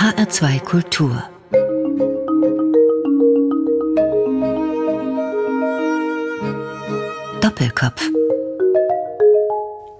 [0.00, 1.22] HR2 Kultur
[7.42, 8.08] Doppelkopf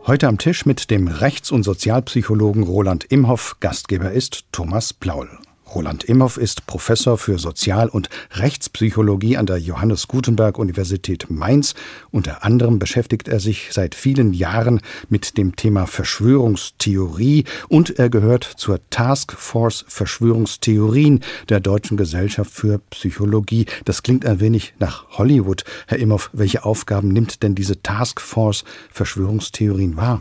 [0.07, 3.59] Heute am Tisch mit dem Rechts- und Sozialpsychologen Roland Imhoff.
[3.60, 5.28] Gastgeber ist Thomas Plaul.
[5.75, 11.75] Roland Imhoff ist Professor für Sozial- und Rechtspsychologie an der Johannes Gutenberg Universität Mainz.
[12.11, 18.45] Unter anderem beschäftigt er sich seit vielen Jahren mit dem Thema Verschwörungstheorie und er gehört
[18.45, 23.66] zur Task Force Verschwörungstheorien der Deutschen Gesellschaft für Psychologie.
[23.84, 25.64] Das klingt ein wenig nach Hollywood.
[25.87, 30.20] Herr Imhoff, welche Aufgaben nimmt denn diese Task Force Verschwörungstheorien wahr?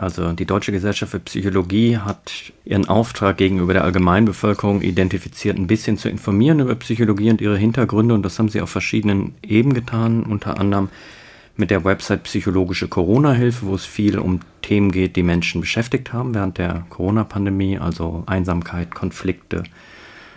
[0.00, 2.32] Also die Deutsche Gesellschaft für Psychologie hat
[2.64, 8.14] ihren Auftrag gegenüber der Allgemeinbevölkerung identifiziert, ein bisschen zu informieren über Psychologie und ihre Hintergründe.
[8.14, 10.88] Und das haben sie auf verschiedenen Ebenen getan, unter anderem
[11.58, 16.34] mit der Website Psychologische Corona-Hilfe, wo es viel um Themen geht, die Menschen beschäftigt haben
[16.34, 19.64] während der Corona-Pandemie, also Einsamkeit, Konflikte,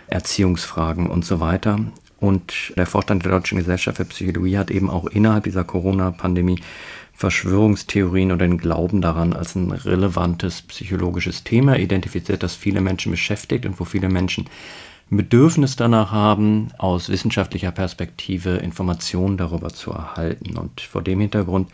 [0.08, 1.80] Erziehungsfragen und so weiter.
[2.20, 6.60] Und der Vorstand der Deutschen Gesellschaft für Psychologie hat eben auch innerhalb dieser Corona-Pandemie
[7.14, 13.66] Verschwörungstheorien oder den Glauben daran als ein relevantes psychologisches Thema identifiziert, das viele Menschen beschäftigt
[13.66, 14.46] und wo viele Menschen
[15.10, 20.56] ein Bedürfnis danach haben, aus wissenschaftlicher Perspektive Informationen darüber zu erhalten.
[20.56, 21.70] Und vor dem Hintergrund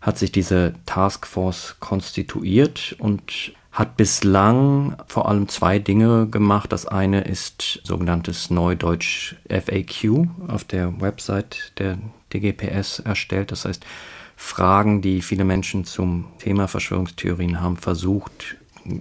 [0.00, 6.72] hat sich diese Taskforce konstituiert und hat bislang vor allem zwei Dinge gemacht.
[6.72, 11.98] Das eine ist sogenanntes Neudeutsch FAQ auf der Website der
[12.32, 13.50] DGPS erstellt.
[13.50, 13.84] Das heißt,
[14.44, 18.56] Fragen, die viele Menschen zum Thema Verschwörungstheorien haben, versucht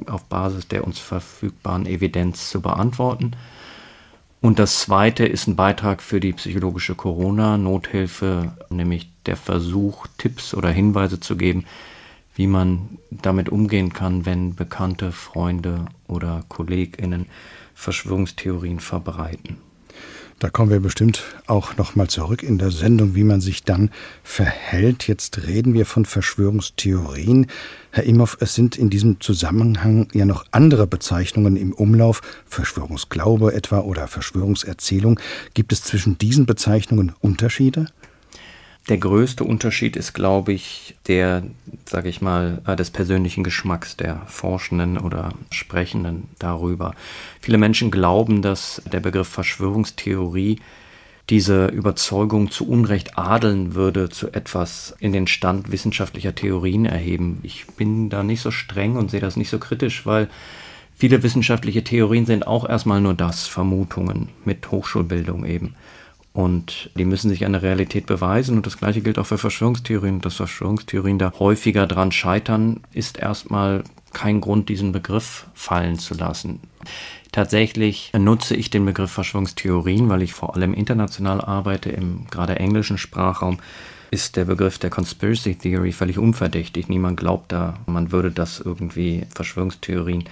[0.08, 3.36] auf Basis der uns verfügbaren Evidenz zu beantworten.
[4.39, 10.69] Und das zweite ist ein Beitrag für die psychologische Corona-Nothilfe, nämlich der Versuch, Tipps oder
[10.69, 11.66] Hinweise zu geben,
[12.36, 17.25] wie man damit umgehen kann, wenn bekannte Freunde oder KollegInnen
[17.75, 19.58] Verschwörungstheorien verbreiten.
[20.39, 23.92] Da kommen wir bestimmt auch noch mal zurück in der Sendung, wie man sich dann
[24.23, 25.08] verhält.
[25.08, 27.48] Jetzt reden wir von Verschwörungstheorien.
[27.92, 33.80] Herr Imhoff, es sind in diesem Zusammenhang ja noch andere Bezeichnungen im Umlauf, Verschwörungsglaube etwa
[33.80, 35.20] oder Verschwörungserzählung.
[35.54, 37.88] Gibt es zwischen diesen Bezeichnungen Unterschiede?
[38.89, 41.44] Der größte Unterschied ist, glaube ich, der,
[41.86, 46.93] sage ich mal, äh, des persönlichen Geschmacks der Forschenden oder Sprechenden darüber.
[47.39, 50.60] Viele Menschen glauben, dass der Begriff Verschwörungstheorie
[51.30, 57.39] diese Überzeugung zu Unrecht adeln würde, zu etwas in den Stand wissenschaftlicher Theorien erheben.
[57.43, 60.30] Ich bin da nicht so streng und sehe das nicht so kritisch, weil
[60.93, 65.76] viele wissenschaftliche Theorien sind auch erstmal nur das, Vermutungen mit Hochschulbildung eben.
[66.33, 68.58] Und die müssen sich an der Realität beweisen.
[68.58, 70.20] Und das Gleiche gilt auch für Verschwörungstheorien.
[70.20, 73.83] Dass Verschwörungstheorien da häufiger dran scheitern, ist erstmal
[74.14, 76.60] kein Grund, diesen Begriff fallen zu lassen.
[77.32, 82.98] Tatsächlich nutze ich den Begriff Verschwörungstheorien, weil ich vor allem international arbeite, im gerade englischen
[82.98, 83.58] Sprachraum
[84.11, 86.88] ist der Begriff der Conspiracy Theory völlig unverdächtig.
[86.88, 90.26] Niemand glaubt da, man würde das irgendwie Verschwörungstheorien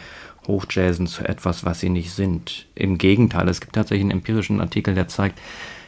[0.45, 2.67] hochjazzen zu etwas, was sie nicht sind.
[2.75, 5.40] Im Gegenteil, es gibt tatsächlich einen empirischen Artikel, der zeigt,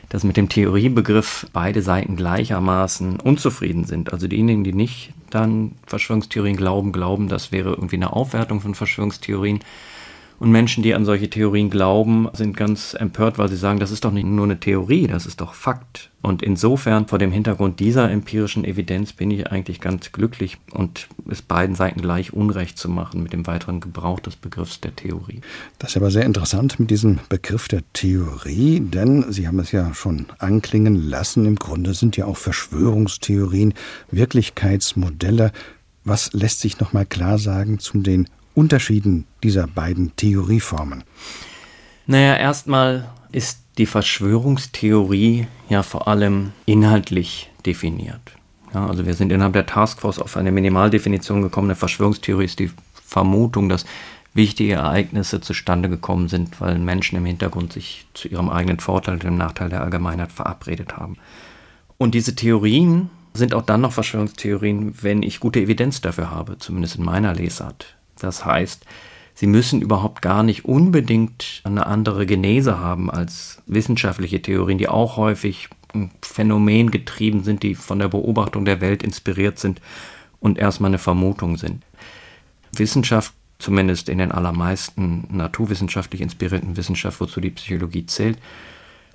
[0.09, 4.13] dass mit dem Theoriebegriff beide Seiten gleichermaßen unzufrieden sind.
[4.13, 9.59] Also diejenigen, die nicht dann Verschwörungstheorien glauben, glauben, das wäre irgendwie eine Aufwertung von Verschwörungstheorien.
[10.43, 14.03] Und Menschen, die an solche Theorien glauben, sind ganz empört, weil sie sagen, das ist
[14.03, 16.11] doch nicht nur eine Theorie, das ist doch Fakt.
[16.21, 21.41] Und insofern, vor dem Hintergrund dieser empirischen Evidenz, bin ich eigentlich ganz glücklich und es
[21.41, 25.39] beiden Seiten gleich Unrecht zu machen mit dem weiteren Gebrauch des Begriffs der Theorie.
[25.79, 29.93] Das ist aber sehr interessant mit diesem Begriff der Theorie, denn Sie haben es ja
[29.93, 31.45] schon anklingen lassen.
[31.45, 33.73] Im Grunde sind ja auch Verschwörungstheorien
[34.11, 35.53] Wirklichkeitsmodelle.
[36.03, 41.03] Was lässt sich noch mal klar sagen zu den Unterschieden dieser beiden Theorieformen?
[42.05, 48.21] Naja, erstmal ist die Verschwörungstheorie ja vor allem inhaltlich definiert.
[48.73, 51.67] Ja, also wir sind innerhalb der Taskforce auf eine Minimaldefinition gekommen.
[51.67, 52.71] Eine Verschwörungstheorie ist die
[53.05, 53.85] Vermutung, dass
[54.33, 59.23] wichtige Ereignisse zustande gekommen sind, weil Menschen im Hintergrund sich zu ihrem eigenen Vorteil und
[59.23, 61.17] dem Nachteil der Allgemeinheit verabredet haben.
[61.97, 66.97] Und diese Theorien sind auch dann noch Verschwörungstheorien, wenn ich gute Evidenz dafür habe, zumindest
[66.97, 67.95] in meiner Lesart.
[68.23, 68.85] Das heißt,
[69.35, 75.17] sie müssen überhaupt gar nicht unbedingt eine andere Genese haben als wissenschaftliche Theorien, die auch
[75.17, 75.69] häufig
[76.21, 79.81] phänomengetrieben sind, die von der Beobachtung der Welt inspiriert sind
[80.39, 81.83] und erstmal eine Vermutung sind.
[82.75, 88.39] Wissenschaft, zumindest in den allermeisten naturwissenschaftlich inspirierten Wissenschaften, wozu die Psychologie zählt,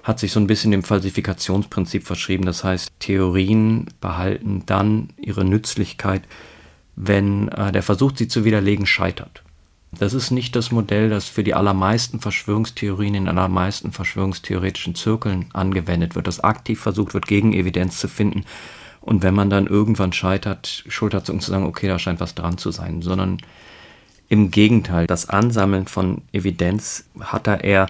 [0.02, 2.44] hat sich so ein bisschen dem Falsifikationsprinzip verschrieben.
[2.44, 6.22] Das heißt, Theorien behalten dann ihre Nützlichkeit,
[7.00, 9.42] wenn äh, der Versuch, sie zu widerlegen, scheitert.
[9.92, 16.14] Das ist nicht das Modell, das für die allermeisten Verschwörungstheorien in allermeisten verschwörungstheoretischen Zirkeln angewendet
[16.14, 18.44] wird, das aktiv versucht wird, Gegenevidenz zu finden.
[19.00, 22.70] Und wenn man dann irgendwann scheitert, Schulterzucken zu sagen, okay, da scheint was dran zu
[22.72, 23.38] sein, sondern
[24.28, 27.86] im Gegenteil, das Ansammeln von Evidenz hat da eher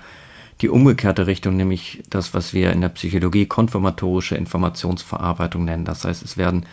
[0.60, 5.84] die umgekehrte Richtung, nämlich das, was wir in der Psychologie konfirmatorische Informationsverarbeitung nennen.
[5.84, 6.66] Das heißt, es werden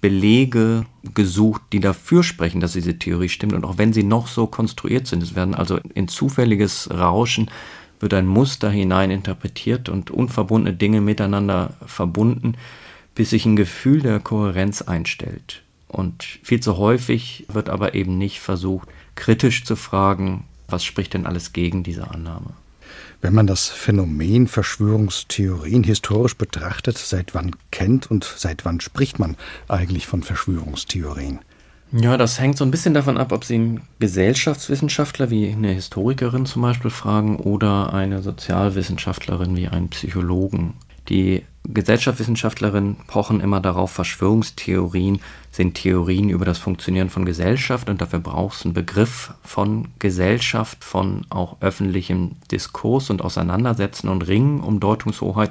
[0.00, 3.52] Belege gesucht, die dafür sprechen, dass diese Theorie stimmt.
[3.52, 7.50] Und auch wenn sie noch so konstruiert sind, es werden also in zufälliges Rauschen
[8.00, 12.54] wird ein Muster hinein interpretiert und unverbundene Dinge miteinander verbunden,
[13.14, 15.62] bis sich ein Gefühl der Kohärenz einstellt.
[15.86, 21.26] Und viel zu häufig wird aber eben nicht versucht, kritisch zu fragen, was spricht denn
[21.26, 22.54] alles gegen diese Annahme.
[23.22, 29.36] Wenn man das Phänomen Verschwörungstheorien historisch betrachtet, seit wann kennt und seit wann spricht man
[29.68, 31.40] eigentlich von Verschwörungstheorien?
[31.92, 36.46] Ja, das hängt so ein bisschen davon ab, ob Sie einen Gesellschaftswissenschaftler wie eine Historikerin
[36.46, 40.74] zum Beispiel fragen oder eine Sozialwissenschaftlerin wie einen Psychologen.
[41.10, 45.20] Die Gesellschaftswissenschaftlerinnen pochen immer darauf, Verschwörungstheorien
[45.50, 50.84] sind Theorien über das Funktionieren von Gesellschaft und dafür braucht es einen Begriff von Gesellschaft,
[50.84, 55.50] von auch öffentlichem Diskurs und Auseinandersetzen und Ringen um Deutungshoheit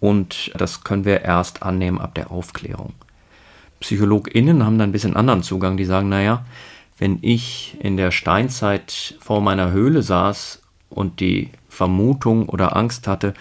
[0.00, 2.94] und das können wir erst annehmen ab der Aufklärung.
[3.80, 6.44] PsychologInnen haben da ein bisschen anderen Zugang, die sagen, naja,
[6.98, 13.34] wenn ich in der Steinzeit vor meiner Höhle saß und die Vermutung oder Angst hatte,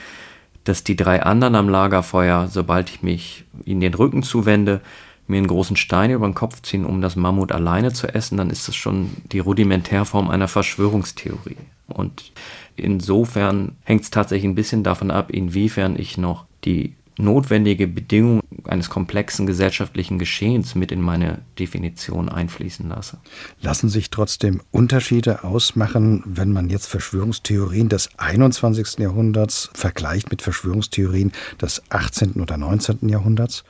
[0.68, 4.82] dass die drei anderen am Lagerfeuer, sobald ich mich ihnen den Rücken zuwende,
[5.28, 8.50] mir einen großen Stein über den Kopf ziehen, um das Mammut alleine zu essen, dann
[8.50, 11.58] ist das schon die Rudimentärform einer Verschwörungstheorie.
[11.88, 12.32] Und
[12.76, 18.90] insofern hängt es tatsächlich ein bisschen davon ab, inwiefern ich noch die notwendige Bedingung eines
[18.90, 23.18] komplexen gesellschaftlichen Geschehens mit in meine Definition einfließen lasse.
[23.62, 29.00] Lassen sich trotzdem Unterschiede ausmachen, wenn man jetzt Verschwörungstheorien des 21.
[29.00, 31.32] Jahrhunderts vergleicht mit Verschwörungstheorien
[31.62, 32.34] des 18.
[32.34, 33.10] oder 19.
[33.10, 33.64] Jahrhunderts?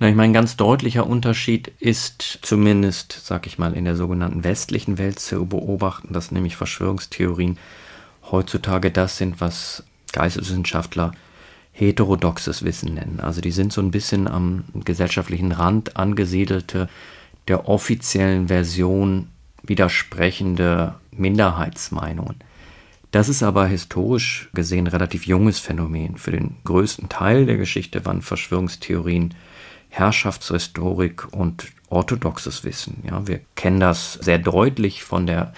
[0.00, 4.44] Na, ich meine, ein ganz deutlicher Unterschied ist zumindest, sag ich mal, in der sogenannten
[4.44, 7.58] westlichen Welt zu beobachten, dass nämlich Verschwörungstheorien
[8.30, 9.82] heutzutage das sind, was
[10.12, 11.12] Geisteswissenschaftler
[11.78, 13.20] heterodoxes Wissen nennen.
[13.20, 16.88] Also die sind so ein bisschen am gesellschaftlichen Rand angesiedelte,
[17.46, 19.28] der offiziellen Version
[19.62, 22.36] widersprechende Minderheitsmeinungen.
[23.10, 26.18] Das ist aber historisch gesehen relativ junges Phänomen.
[26.18, 29.34] Für den größten Teil der Geschichte waren Verschwörungstheorien
[29.88, 33.02] Herrschaftshistorik und orthodoxes Wissen.
[33.06, 35.54] Ja, wir kennen das sehr deutlich von der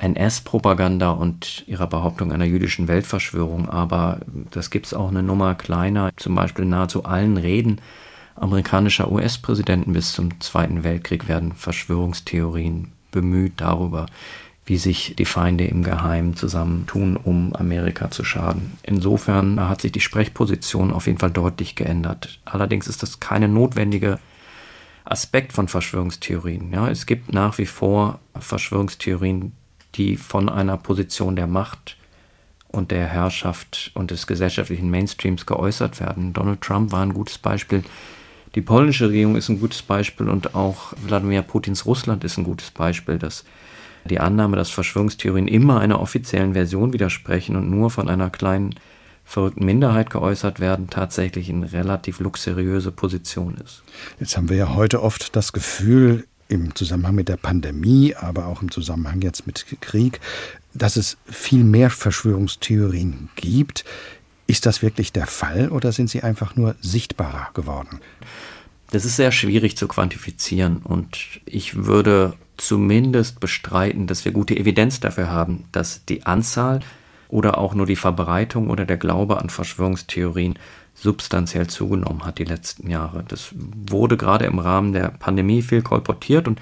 [0.00, 4.20] NS-Propaganda und ihrer Behauptung einer jüdischen Weltverschwörung, aber
[4.50, 7.80] das gibt es auch eine Nummer kleiner, zum Beispiel nahezu allen Reden
[8.36, 14.06] amerikanischer US-Präsidenten bis zum Zweiten Weltkrieg werden Verschwörungstheorien bemüht darüber,
[14.66, 18.78] wie sich die Feinde im Geheimen zusammentun, um Amerika zu schaden.
[18.82, 22.40] Insofern hat sich die Sprechposition auf jeden Fall deutlich geändert.
[22.44, 24.18] Allerdings ist das keine notwendige
[25.04, 26.72] Aspekt von Verschwörungstheorien.
[26.72, 29.52] Ja, es gibt nach wie vor Verschwörungstheorien,
[29.96, 31.96] die von einer Position der Macht
[32.68, 36.32] und der Herrschaft und des gesellschaftlichen Mainstreams geäußert werden.
[36.32, 37.82] Donald Trump war ein gutes Beispiel.
[38.54, 42.70] Die polnische Regierung ist ein gutes Beispiel und auch Wladimir Putins Russland ist ein gutes
[42.70, 43.44] Beispiel, dass
[44.08, 48.74] die Annahme, dass Verschwörungstheorien immer einer offiziellen Version widersprechen und nur von einer kleinen
[49.24, 53.82] verrückten Minderheit geäußert werden, tatsächlich eine relativ luxuriöse Position ist.
[54.20, 58.62] Jetzt haben wir ja heute oft das Gefühl, im Zusammenhang mit der Pandemie, aber auch
[58.62, 60.20] im Zusammenhang jetzt mit Krieg,
[60.74, 63.84] dass es viel mehr Verschwörungstheorien gibt.
[64.46, 68.00] Ist das wirklich der Fall oder sind sie einfach nur sichtbarer geworden?
[68.92, 75.00] Das ist sehr schwierig zu quantifizieren und ich würde zumindest bestreiten, dass wir gute Evidenz
[75.00, 76.80] dafür haben, dass die Anzahl
[77.28, 80.58] oder auch nur die Verbreitung oder der Glaube an Verschwörungstheorien
[80.96, 83.24] substanziell zugenommen hat die letzten Jahre.
[83.28, 86.60] Das wurde gerade im Rahmen der Pandemie viel kolportiert und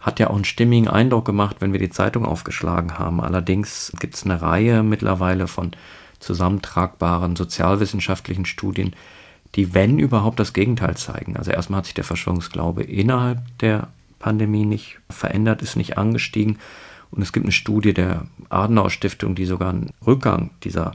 [0.00, 3.20] hat ja auch einen stimmigen Eindruck gemacht, wenn wir die Zeitung aufgeschlagen haben.
[3.20, 5.72] Allerdings gibt es eine Reihe mittlerweile von
[6.18, 8.94] zusammentragbaren sozialwissenschaftlichen Studien,
[9.54, 11.36] die, wenn überhaupt, das Gegenteil zeigen.
[11.36, 16.58] Also erstmal hat sich der Verschwörungsglaube innerhalb der Pandemie nicht verändert, ist nicht angestiegen.
[17.10, 20.92] Und es gibt eine Studie der Adenauer Stiftung, die sogar einen Rückgang dieser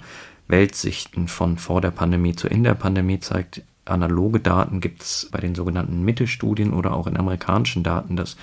[0.47, 3.61] Weltsichten von vor der Pandemie zu in der Pandemie zeigt.
[3.85, 8.35] Analoge Daten gibt es bei den sogenannten Mittelstudien oder auch in amerikanischen Daten, dass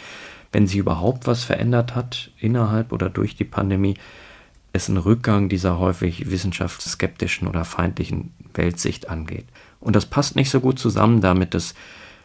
[0.52, 3.94] wenn sich überhaupt was verändert hat innerhalb oder durch die Pandemie,
[4.72, 9.46] es einen Rückgang dieser häufig wissenschaftsskeptischen oder feindlichen Weltsicht angeht.
[9.80, 11.74] Und das passt nicht so gut zusammen damit, dass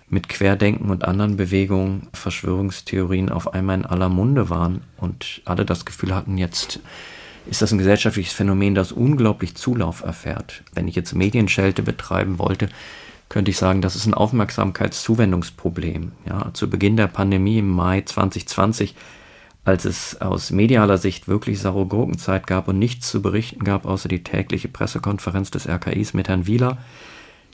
[0.09, 5.86] mit Querdenken und anderen Bewegungen Verschwörungstheorien auf einmal in aller Munde waren und alle das
[5.86, 6.79] Gefühl hatten, jetzt
[7.46, 10.63] ist das ein gesellschaftliches Phänomen, das unglaublich Zulauf erfährt.
[10.74, 12.69] Wenn ich jetzt Medienschelte betreiben wollte,
[13.29, 16.12] könnte ich sagen, das ist ein Aufmerksamkeitszuwendungsproblem.
[16.27, 18.96] Ja, zu Beginn der Pandemie im Mai 2020,
[19.65, 24.10] als es aus medialer Sicht wirklich saure Gurkenzeit gab und nichts zu berichten gab, außer
[24.10, 26.79] die tägliche Pressekonferenz des RKIs mit Herrn Wieler,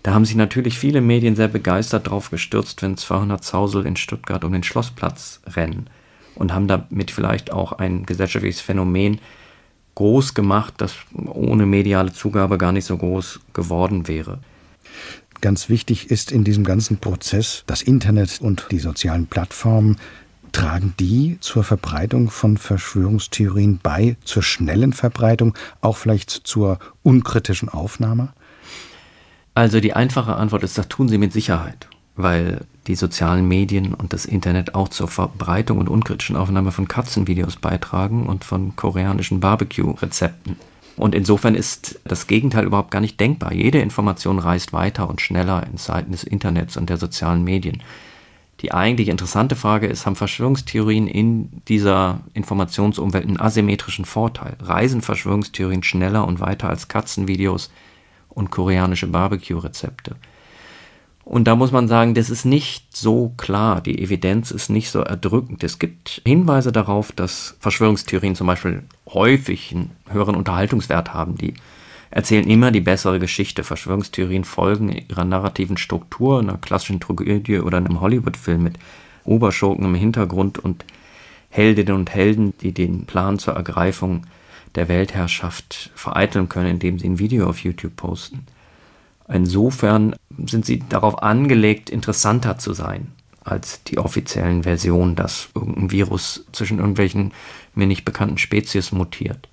[0.06, 4.44] da haben sich natürlich viele Medien sehr begeistert drauf gestürzt, wenn 200 Zausel in Stuttgart
[4.44, 5.90] um den Schlossplatz rennen
[6.36, 9.20] und haben damit vielleicht auch ein gesellschaftliches Phänomen
[9.96, 14.40] groß gemacht, das ohne mediale Zugabe gar nicht so groß geworden wäre.
[15.42, 19.98] Ganz wichtig ist in diesem ganzen Prozess das Internet und die sozialen Plattformen.
[20.52, 28.34] Tragen die zur Verbreitung von Verschwörungstheorien bei, zur schnellen Verbreitung, auch vielleicht zur unkritischen Aufnahme?
[29.54, 34.14] Also die einfache Antwort ist, das tun sie mit Sicherheit, weil die sozialen Medien und
[34.14, 40.58] das Internet auch zur Verbreitung und unkritischen Aufnahme von Katzenvideos beitragen und von koreanischen Barbecue-Rezepten.
[40.98, 43.54] Und insofern ist das Gegenteil überhaupt gar nicht denkbar.
[43.54, 47.84] Jede Information reist weiter und schneller in Zeiten des Internets und der sozialen Medien.
[48.62, 54.56] Die eigentlich interessante Frage ist, haben Verschwörungstheorien in dieser Informationsumwelt einen asymmetrischen Vorteil?
[54.62, 57.70] Reisen Verschwörungstheorien schneller und weiter als Katzenvideos
[58.30, 60.16] und koreanische Barbecue-Rezepte.
[61.26, 63.82] Und da muss man sagen, das ist nicht so klar.
[63.82, 65.64] Die Evidenz ist nicht so erdrückend.
[65.64, 71.36] Es gibt Hinweise darauf, dass Verschwörungstheorien zum Beispiel häufig einen höheren Unterhaltungswert haben.
[71.36, 71.56] Die
[72.12, 73.64] erzählen immer die bessere Geschichte.
[73.64, 78.76] Verschwörungstheorien folgen ihrer narrativen Struktur, einer klassischen Tragödie oder einem Hollywood-Film mit
[79.24, 80.86] Oberschurken im Hintergrund und
[81.50, 84.28] Heldinnen und Helden, die den Plan zur Ergreifung
[84.76, 88.46] der Weltherrschaft vereiteln können, indem sie ein Video auf YouTube posten.
[89.28, 90.16] Insofern
[90.46, 93.12] sind sie darauf angelegt, interessanter zu sein
[93.46, 97.32] als die offiziellen Versionen, dass irgendein Virus zwischen irgendwelchen
[97.76, 99.48] mir nicht bekannten Spezies mutiert.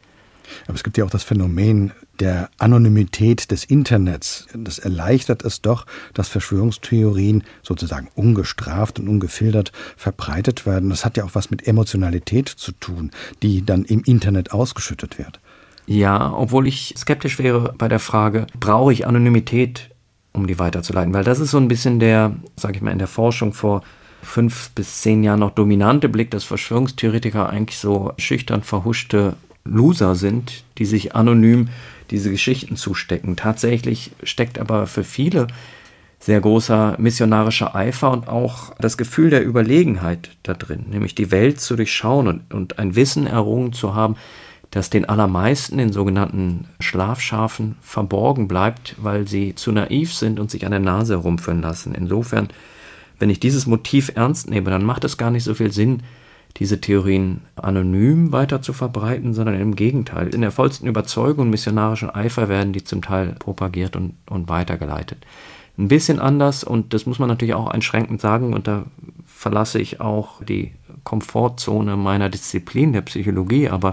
[0.67, 4.47] Aber es gibt ja auch das Phänomen der Anonymität des Internets.
[4.55, 10.91] Das erleichtert es doch, dass Verschwörungstheorien sozusagen ungestraft und ungefiltert verbreitet werden.
[10.91, 13.11] Das hat ja auch was mit Emotionalität zu tun,
[13.43, 15.41] die dann im Internet ausgeschüttet wird.
[15.87, 19.91] Ja, obwohl ich skeptisch wäre bei der Frage, brauche ich Anonymität,
[20.33, 21.12] um die weiterzuleiten?
[21.12, 23.83] Weil das ist so ein bisschen der, sage ich mal, in der Forschung vor
[24.23, 29.35] fünf bis zehn Jahren noch dominante Blick, dass Verschwörungstheoretiker eigentlich so schüchtern verhuschte
[29.65, 31.69] Loser sind, die sich anonym
[32.11, 33.37] diese Geschichten zustecken.
[33.37, 35.49] Tatsächlich steckt aber für viele
[36.19, 41.61] sehr großer missionarischer Eifer und auch das Gefühl der Überlegenheit da drin, nämlich die Welt
[41.61, 44.17] zu durchschauen und, und ein Wissen errungen zu haben,
[44.73, 50.64] das den allermeisten, den sogenannten Schlafschafen, verborgen bleibt, weil sie zu naiv sind und sich
[50.64, 51.95] an der Nase herumführen lassen.
[51.95, 52.49] Insofern,
[53.19, 56.02] wenn ich dieses Motiv ernst nehme, dann macht es gar nicht so viel Sinn,
[56.57, 60.35] diese Theorien anonym weiter zu verbreiten, sondern im Gegenteil.
[60.35, 65.26] In der vollsten Überzeugung und missionarischen Eifer werden die zum Teil propagiert und, und weitergeleitet.
[65.76, 68.85] Ein bisschen anders, und das muss man natürlich auch einschränkend sagen, und da
[69.26, 70.73] verlasse ich auch die
[71.04, 73.92] Komfortzone meiner Disziplin der Psychologie, aber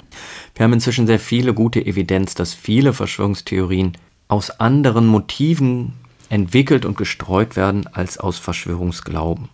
[0.55, 3.93] wir haben inzwischen sehr viele gute Evidenz, dass viele Verschwörungstheorien
[4.27, 5.93] aus anderen Motiven
[6.29, 9.49] entwickelt und gestreut werden als aus Verschwörungsglauben.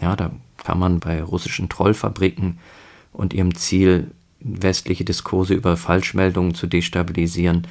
[0.00, 0.30] Ja, da
[0.62, 2.58] kann man bei russischen Trollfabriken
[3.12, 4.10] und ihrem Ziel,
[4.40, 7.66] westliche Diskurse über Falschmeldungen zu destabilisieren,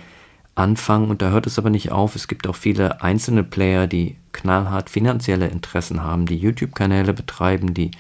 [0.56, 1.10] anfangen.
[1.10, 2.16] Und da hört es aber nicht auf.
[2.16, 7.92] Es gibt auch viele einzelne Player, die knallhart finanzielle Interessen haben, die YouTube-Kanäle betreiben, die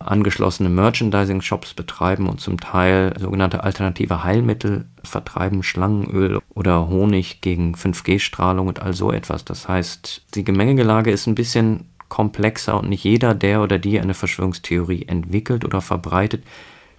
[0.00, 8.66] angeschlossene Merchandising-Shops betreiben und zum Teil sogenannte alternative Heilmittel vertreiben, Schlangenöl oder Honig gegen 5G-Strahlung
[8.66, 9.44] und all so etwas.
[9.44, 14.14] Das heißt, die Gemengelage ist ein bisschen komplexer und nicht jeder, der oder die eine
[14.14, 16.44] Verschwörungstheorie entwickelt oder verbreitet,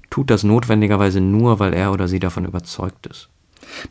[0.10, 3.30] tut das notwendigerweise nur, weil er oder sie davon überzeugt ist.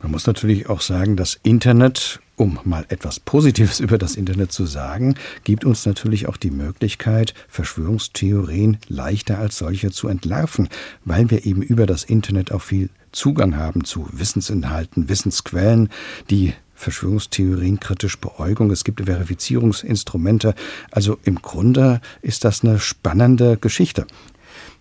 [0.03, 4.65] Man muss natürlich auch sagen, das Internet, um mal etwas Positives über das Internet zu
[4.65, 10.71] sagen, gibt uns natürlich auch die Möglichkeit, Verschwörungstheorien leichter als solche zu entlarven,
[11.05, 15.91] weil wir eben über das Internet auch viel Zugang haben zu Wissensinhalten, Wissensquellen,
[16.31, 20.55] die Verschwörungstheorien kritisch Beäugung, es gibt Verifizierungsinstrumente.
[20.91, 24.07] Also im Grunde ist das eine spannende Geschichte.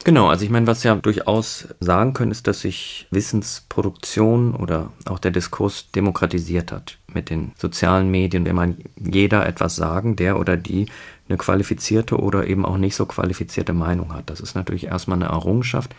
[0.06, 5.20] Genau, also ich meine, was wir durchaus sagen können, ist, dass sich Wissensproduktion oder auch
[5.20, 8.46] der Diskurs demokratisiert hat mit den sozialen Medien.
[8.46, 10.88] Wenn man jeder etwas sagen, der oder die
[11.30, 14.30] eine qualifizierte oder eben auch nicht so qualifizierte Meinung hat.
[14.30, 15.96] Das ist natürlich erstmal eine Errungenschaft,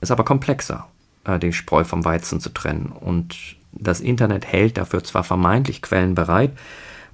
[0.00, 0.86] ist aber komplexer,
[1.24, 2.92] äh, die Spreu vom Weizen zu trennen.
[2.92, 3.36] Und
[3.72, 6.52] das Internet hält dafür zwar vermeintlich Quellen bereit,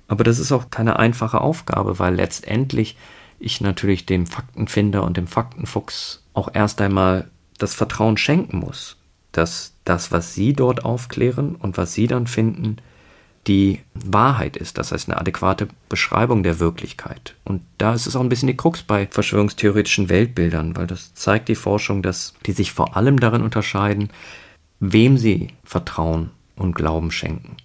[0.09, 2.97] aber das ist auch keine einfache Aufgabe, weil letztendlich
[3.39, 7.29] ich natürlich dem Faktenfinder und dem Faktenfuchs auch erst einmal
[7.59, 8.97] das Vertrauen schenken muss,
[9.33, 12.79] dass das, was sie dort aufklären und was sie dann finden,
[13.49, 17.35] die Wahrheit ist, das heißt eine adäquate Beschreibung der Wirklichkeit.
[17.45, 21.49] Und da ist es auch ein bisschen die Krux bei verschwörungstheoretischen Weltbildern, weil das zeigt
[21.49, 24.11] die Forschung, dass die sich vor allem darin unterscheiden,
[24.81, 27.57] wem sie Vertrauen und Glauben schenken.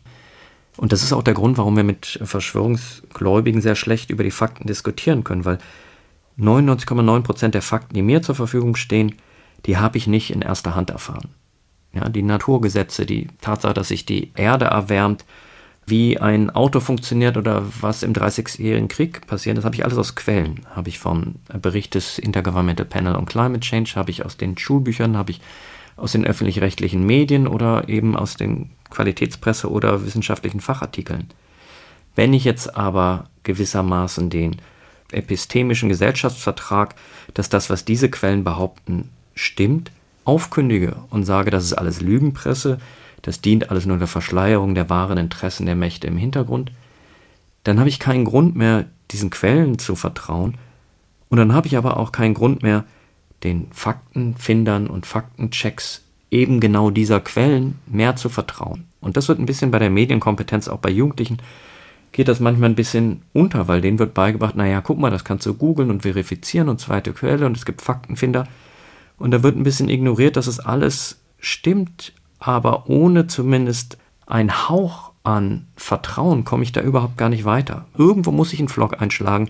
[0.78, 4.66] Und das ist auch der Grund, warum wir mit Verschwörungsgläubigen sehr schlecht über die Fakten
[4.66, 5.60] diskutieren können, weil
[6.40, 9.16] 99,9 Prozent der Fakten, die mir zur Verfügung stehen,
[9.66, 11.30] die habe ich nicht in erster Hand erfahren.
[11.94, 15.26] Ja, die Naturgesetze, die Tatsache, dass sich die Erde erwärmt,
[15.86, 20.16] wie ein Auto funktioniert oder was im 30-jährigen Krieg passiert, das habe ich alles aus
[20.16, 20.62] Quellen.
[20.74, 25.18] Habe ich vom Bericht des Intergovernmental Panel on Climate Change, habe ich aus den Schulbüchern,
[25.18, 25.42] habe ich
[25.96, 31.28] aus den öffentlich-rechtlichen Medien oder eben aus den Qualitätspresse oder wissenschaftlichen Fachartikeln.
[32.16, 34.58] Wenn ich jetzt aber gewissermaßen den
[35.12, 36.96] epistemischen Gesellschaftsvertrag,
[37.34, 39.92] dass das, was diese Quellen behaupten, stimmt,
[40.26, 42.80] aufkündige und sage, das ist alles Lügenpresse,
[43.24, 46.72] das dient alles nur der Verschleierung der wahren Interessen der Mächte im Hintergrund,
[47.64, 50.58] dann habe ich keinen Grund mehr, diesen Quellen zu vertrauen,
[51.30, 52.86] und dann habe ich aber auch keinen Grund mehr,
[53.44, 58.86] den Faktenfindern und Faktenchecks eben genau dieser Quellen mehr zu vertrauen.
[59.02, 61.40] Und das wird ein bisschen bei der Medienkompetenz auch bei Jugendlichen
[62.12, 65.48] geht das manchmal ein bisschen unter, weil denen wird beigebracht, naja, guck mal, das kannst
[65.48, 68.48] du googeln und verifizieren und zweite Quelle und es gibt Faktenfinder.
[69.18, 72.14] Und da wird ein bisschen ignoriert, dass es alles stimmt,
[72.46, 77.86] aber ohne zumindest einen Hauch an Vertrauen komme ich da überhaupt gar nicht weiter.
[77.98, 79.50] Irgendwo muss ich einen Vlog einschlagen,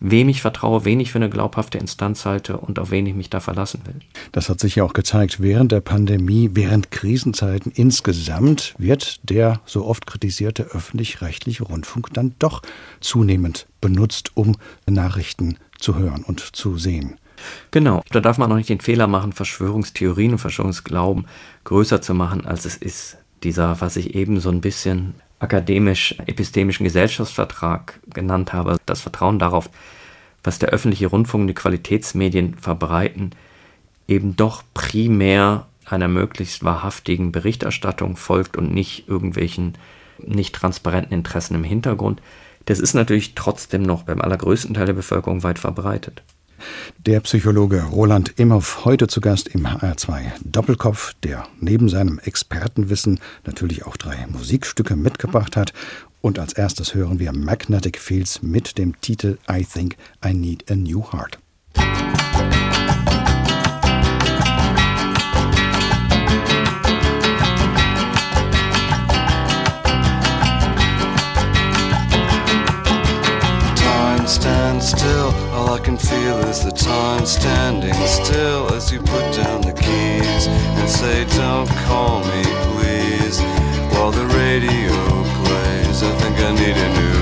[0.00, 3.30] wem ich vertraue, wen ich für eine glaubhafte Instanz halte und auf wen ich mich
[3.30, 3.94] da verlassen will.
[4.32, 9.86] Das hat sich ja auch gezeigt während der Pandemie, während Krisenzeiten insgesamt wird der so
[9.86, 12.60] oft kritisierte öffentlich-rechtliche Rundfunk dann doch
[13.00, 17.16] zunehmend benutzt, um Nachrichten zu hören und zu sehen.
[17.70, 21.26] Genau, da darf man auch nicht den Fehler machen, Verschwörungstheorien und Verschwörungsglauben
[21.64, 23.18] größer zu machen, als es ist.
[23.42, 29.68] Dieser, was ich eben so ein bisschen akademisch-epistemischen Gesellschaftsvertrag genannt habe, das Vertrauen darauf,
[30.42, 33.30] was der öffentliche Rundfunk und die Qualitätsmedien verbreiten,
[34.08, 39.76] eben doch primär einer möglichst wahrhaftigen Berichterstattung folgt und nicht irgendwelchen
[40.18, 42.22] nicht transparenten Interessen im Hintergrund.
[42.66, 46.22] Das ist natürlich trotzdem noch beim allergrößten Teil der Bevölkerung weit verbreitet.
[46.98, 53.86] Der Psychologe Roland Imhoff heute zu Gast im HR2 Doppelkopf, der neben seinem Expertenwissen natürlich
[53.86, 55.72] auch drei Musikstücke mitgebracht hat.
[56.20, 60.74] Und als erstes hören wir Magnetic Fields mit dem Titel I Think I Need a
[60.74, 61.38] New Heart.
[74.26, 75.23] stand still.
[75.74, 80.88] I can feel is the time standing still as you put down the keys and
[80.88, 83.40] say, Don't call me, please.
[83.90, 84.94] While the radio
[85.42, 87.13] plays, I think I need a new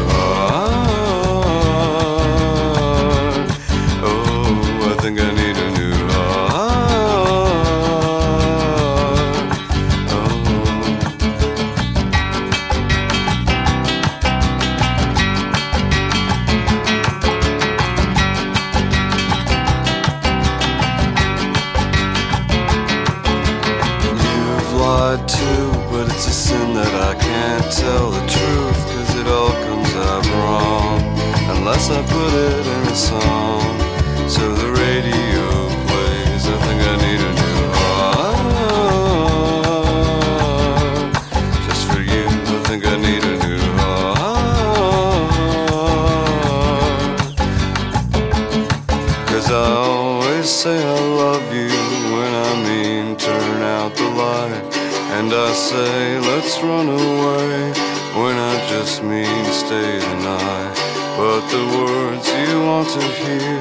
[59.02, 60.74] Just mean stay the night.
[61.16, 63.58] But the words you want to hear,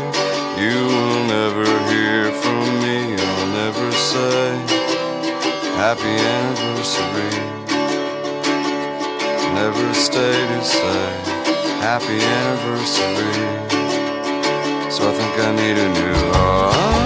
[0.61, 3.15] you will never hear from me.
[3.17, 4.57] I'll never say
[5.81, 7.37] happy anniversary.
[9.55, 11.09] Never stay to say
[11.81, 13.33] happy anniversary.
[14.91, 17.00] So I think I need a new heart.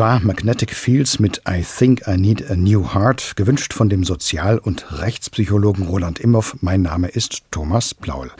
[0.00, 4.58] War Magnetic Fields mit I Think I Need a New Heart, gewünscht von dem Sozial-
[4.58, 6.56] und Rechtspsychologen Roland Imhoff.
[6.62, 8.30] Mein Name ist Thomas Plaul.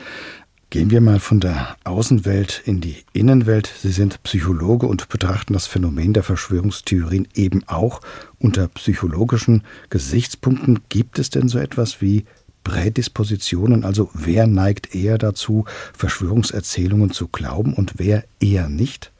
[0.71, 3.71] Gehen wir mal von der Außenwelt in die Innenwelt.
[3.79, 8.01] Sie sind Psychologe und betrachten das Phänomen der Verschwörungstheorien eben auch
[8.39, 10.79] unter psychologischen Gesichtspunkten.
[10.89, 12.25] Gibt es denn so etwas wie
[12.63, 13.85] Prädispositionen?
[13.85, 19.11] Also wer neigt eher dazu, Verschwörungserzählungen zu glauben und wer eher nicht?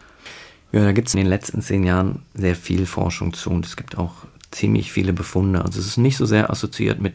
[0.72, 3.76] Ja, da gibt es in den letzten zehn Jahren sehr viel Forschung zu und es
[3.76, 4.14] gibt auch
[4.52, 5.64] ziemlich viele Befunde.
[5.64, 7.14] Also es ist nicht so sehr assoziiert mit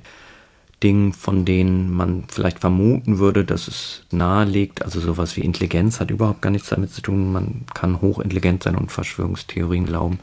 [0.83, 4.83] Dingen, von denen man vielleicht vermuten würde, dass es nahe liegt.
[4.83, 7.33] Also sowas wie Intelligenz hat überhaupt gar nichts damit zu tun.
[7.33, 10.19] Man kann hochintelligent sein und Verschwörungstheorien glauben.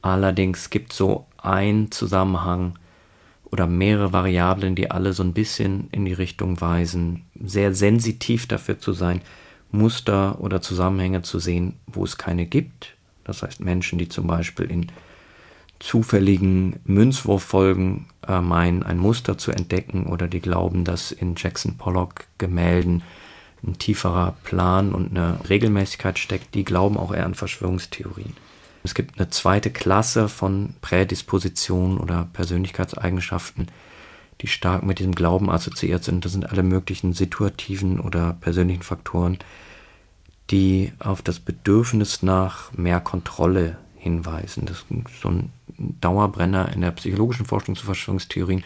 [0.00, 2.78] Allerdings gibt es so einen Zusammenhang
[3.50, 8.78] oder mehrere Variablen, die alle so ein bisschen in die Richtung weisen, sehr sensitiv dafür
[8.78, 9.20] zu sein,
[9.70, 12.96] Muster oder Zusammenhänge zu sehen, wo es keine gibt.
[13.24, 14.92] Das heißt Menschen, die zum Beispiel in
[15.78, 22.26] zufälligen Münzwurffolgen äh, meinen, ein Muster zu entdecken oder die glauben, dass in Jackson Pollock
[22.38, 23.02] Gemälden
[23.66, 28.34] ein tieferer Plan und eine Regelmäßigkeit steckt, die glauben auch eher an Verschwörungstheorien.
[28.82, 33.68] Es gibt eine zweite Klasse von Prädispositionen oder Persönlichkeitseigenschaften,
[34.44, 36.26] die stark mit diesem Glauben assoziiert sind.
[36.26, 39.38] Das sind alle möglichen situativen oder persönlichen Faktoren,
[40.50, 44.66] die auf das Bedürfnis nach mehr Kontrolle hinweisen.
[44.66, 48.64] Das ist so ein Dauerbrenner in der psychologischen Forschung zu Verschwörungstheorien,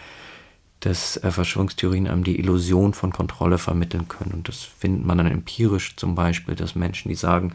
[0.80, 4.32] dass äh, Verschwörungstheorien einem die Illusion von Kontrolle vermitteln können.
[4.32, 7.52] Und das findet man dann empirisch zum Beispiel, dass Menschen, die sagen,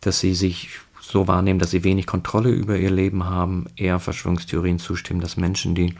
[0.00, 4.78] dass sie sich so wahrnehmen, dass sie wenig Kontrolle über ihr Leben haben, eher Verschwörungstheorien
[4.78, 5.96] zustimmen, dass Menschen, die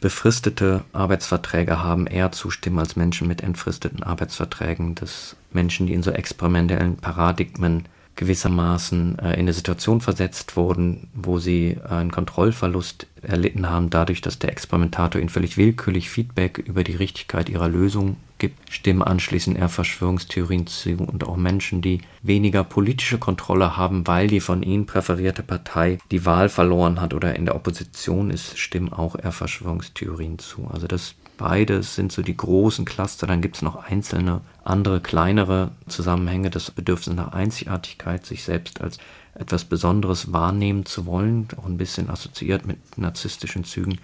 [0.00, 6.10] befristete Arbeitsverträge haben, eher zustimmen als Menschen mit entfristeten Arbeitsverträgen, dass Menschen, die in so
[6.10, 7.86] experimentellen Paradigmen
[8.18, 14.40] gewissermaßen äh, in eine Situation versetzt wurden, wo sie einen Kontrollverlust erlitten haben, dadurch, dass
[14.40, 19.68] der Experimentator ihnen völlig willkürlich Feedback über die Richtigkeit ihrer Lösung gibt, stimmen anschließend eher
[19.68, 25.44] Verschwörungstheorien zu und auch Menschen, die weniger politische Kontrolle haben, weil die von ihnen präferierte
[25.44, 30.68] Partei die Wahl verloren hat oder in der Opposition ist, stimmen auch eher Verschwörungstheorien zu.
[30.72, 33.26] Also das Beides sind so die großen Cluster.
[33.26, 36.50] Dann gibt es noch einzelne andere kleinere Zusammenhänge.
[36.50, 38.98] Das Bedürfnis nach Einzigartigkeit, sich selbst als
[39.34, 43.98] etwas Besonderes wahrnehmen zu wollen, auch ein bisschen assoziiert mit narzisstischen Zügen,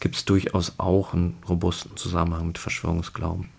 [0.00, 3.50] gibt es durchaus auch einen robusten Zusammenhang mit Verschwörungsglauben.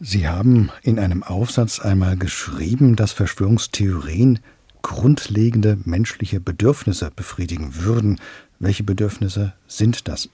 [0.00, 4.38] Sie haben in einem Aufsatz einmal geschrieben, dass Verschwörungstheorien
[4.82, 8.20] grundlegende menschliche Bedürfnisse befriedigen würden.
[8.60, 10.28] Welche Bedürfnisse sind das?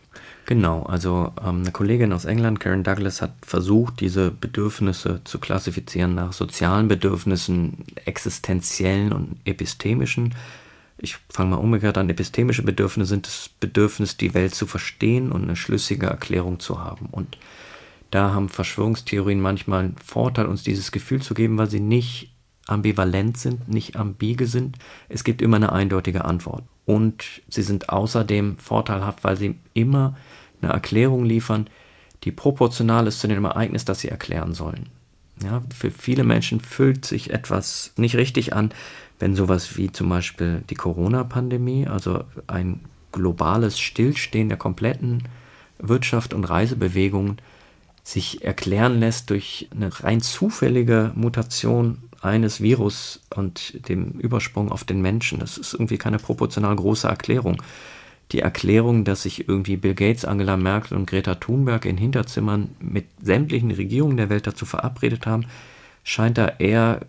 [0.46, 6.14] Genau, also ähm, eine Kollegin aus England, Karen Douglas, hat versucht, diese Bedürfnisse zu klassifizieren
[6.14, 10.34] nach sozialen Bedürfnissen, existenziellen und epistemischen.
[10.98, 12.10] Ich fange mal umgekehrt an.
[12.10, 17.06] Epistemische Bedürfnisse sind das Bedürfnis, die Welt zu verstehen und eine schlüssige Erklärung zu haben.
[17.10, 17.38] Und
[18.10, 22.32] da haben Verschwörungstheorien manchmal einen Vorteil, uns dieses Gefühl zu geben, weil sie nicht
[22.66, 24.76] ambivalent sind, nicht ambige sind.
[25.08, 26.64] Es gibt immer eine eindeutige Antwort.
[26.86, 30.16] Und sie sind außerdem vorteilhaft, weil sie immer
[30.64, 31.68] eine Erklärung liefern,
[32.24, 34.88] die proportional ist zu dem Ereignis, das sie erklären sollen.
[35.42, 38.70] Ja, für viele Menschen fühlt sich etwas nicht richtig an,
[39.18, 42.80] wenn sowas wie zum Beispiel die Corona-Pandemie, also ein
[43.12, 45.24] globales Stillstehen der kompletten
[45.78, 47.36] Wirtschaft und Reisebewegung,
[48.02, 55.00] sich erklären lässt durch eine rein zufällige Mutation eines Virus und dem Übersprung auf den
[55.00, 55.40] Menschen.
[55.40, 57.62] Das ist irgendwie keine proportional große Erklärung
[58.34, 63.06] die Erklärung, dass sich irgendwie Bill Gates, Angela Merkel und Greta Thunberg in Hinterzimmer mit
[63.22, 65.46] sämtlichen Regierungen der Welt dazu verabredet haben,
[66.02, 67.00] scheint da eher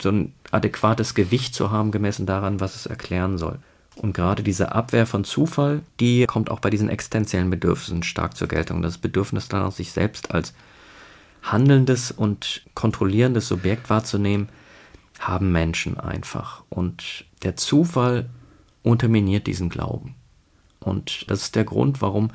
[0.00, 3.58] so ein adäquates Gewicht zu haben, gemessen daran, was es erklären soll.
[3.96, 8.46] Und gerade diese Abwehr von Zufall, die kommt auch bei diesen existenziellen Bedürfnissen stark zur
[8.46, 8.82] Geltung.
[8.82, 10.52] Das Bedürfnis danach, sich selbst als
[11.42, 14.50] handelndes und kontrollierendes Subjekt wahrzunehmen,
[15.18, 16.62] haben Menschen einfach.
[16.68, 18.28] Und der Zufall
[18.82, 20.14] unterminiert diesen Glauben.
[20.80, 22.30] Und das ist der Grund, warum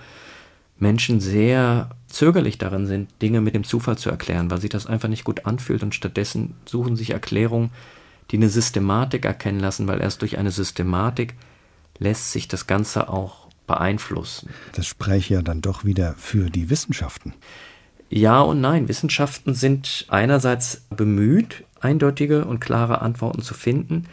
[0.78, 5.10] Menschen sehr zögerlich darin sind, Dinge mit dem Zufall zu erklären, weil sich das einfach
[5.10, 7.72] nicht gut anfühlt und stattdessen suchen sich Erklärungen,
[8.32, 11.36] die eine Systematik erkennen lassen, weil erst durch eine Systematik
[12.00, 14.50] lässt sich das Ganze auch beeinflussen.
[14.74, 17.34] Das spreche ja dann doch wieder für die Wissenschaften.
[18.10, 18.88] Ja und nein.
[18.88, 24.06] Wissenschaften sind einerseits bemüht, eindeutige und klare Antworten zu finden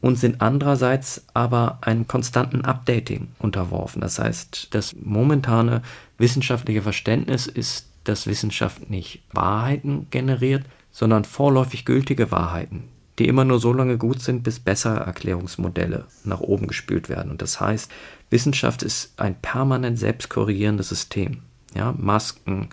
[0.00, 4.00] und sind andererseits aber einem konstanten Updating unterworfen.
[4.00, 5.82] Das heißt, das momentane
[6.18, 12.84] wissenschaftliche Verständnis ist, dass Wissenschaft nicht Wahrheiten generiert, sondern vorläufig gültige Wahrheiten,
[13.18, 17.30] die immer nur so lange gut sind, bis bessere Erklärungsmodelle nach oben gespült werden.
[17.30, 17.90] Und das heißt,
[18.30, 21.42] Wissenschaft ist ein permanent selbstkorrigierendes System.
[21.74, 22.70] Ja, Masken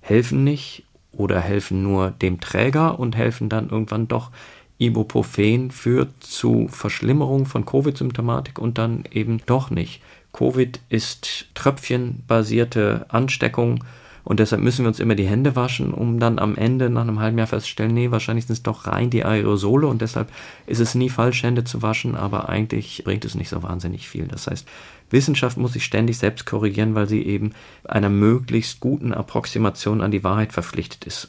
[0.00, 4.30] helfen nicht oder helfen nur dem Träger und helfen dann irgendwann doch
[4.78, 10.02] Ibuprofen führt zu Verschlimmerung von Covid-Symptomatik und dann eben doch nicht.
[10.32, 13.82] Covid ist tröpfchenbasierte Ansteckung
[14.26, 17.20] und deshalb müssen wir uns immer die Hände waschen, um dann am Ende nach einem
[17.20, 20.30] halben Jahr festzustellen, nee, wahrscheinlich sind es doch rein die Aerosole und deshalb
[20.66, 24.26] ist es nie falsch, Hände zu waschen, aber eigentlich bringt es nicht so wahnsinnig viel.
[24.26, 24.66] Das heißt,
[25.10, 27.52] Wissenschaft muss sich ständig selbst korrigieren, weil sie eben
[27.84, 31.28] einer möglichst guten Approximation an die Wahrheit verpflichtet ist.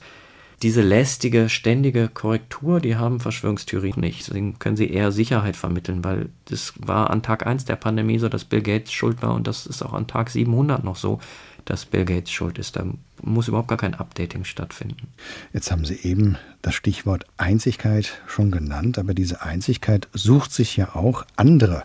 [0.63, 4.27] Diese lästige, ständige Korrektur, die haben Verschwörungstheorien nicht.
[4.27, 8.27] Deswegen können sie eher Sicherheit vermitteln, weil das war an Tag 1 der Pandemie so,
[8.27, 11.19] dass Bill Gates schuld war und das ist auch an Tag 700 noch so,
[11.65, 12.75] dass Bill Gates schuld ist.
[12.75, 12.85] Da
[13.21, 15.07] muss überhaupt gar kein Updating stattfinden.
[15.53, 20.95] Jetzt haben Sie eben das Stichwort Einzigkeit schon genannt, aber diese Einzigkeit sucht sich ja
[20.95, 21.83] auch andere.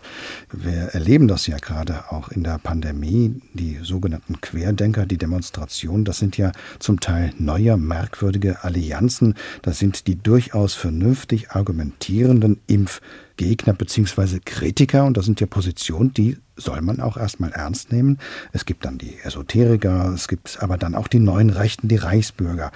[0.51, 6.17] Wir erleben das ja gerade auch in der Pandemie, die sogenannten Querdenker, die Demonstrationen, das
[6.17, 14.39] sind ja zum Teil neue, merkwürdige Allianzen, das sind die durchaus vernünftig argumentierenden Impfgegner bzw.
[14.43, 18.19] Kritiker und das sind ja Positionen, die soll man auch erstmal ernst nehmen.
[18.51, 22.71] Es gibt dann die Esoteriker, es gibt aber dann auch die neuen Rechten, die Reichsbürger.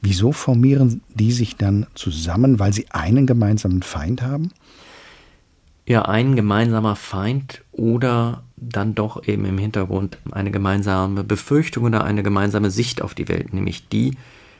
[0.00, 4.52] Wieso formieren die sich dann zusammen, weil sie einen gemeinsamen Feind haben?
[5.86, 12.22] Ja, ein gemeinsamer Feind oder dann doch eben im Hintergrund eine gemeinsame Befürchtung oder eine
[12.22, 14.16] gemeinsame Sicht auf die Welt, nämlich die,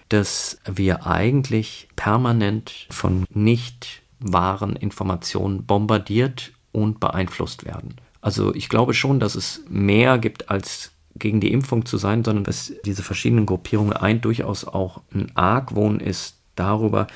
[0.09, 7.95] dass wir eigentlich permanent von nicht wahren Informationen bombardiert und beeinflusst werden.
[8.21, 12.45] Also ich glaube schon, dass es mehr gibt als gegen die Impfung zu sein, sondern
[12.45, 17.07] dass diese verschiedenen Gruppierungen ein durchaus auch ein Argwohn ist darüber,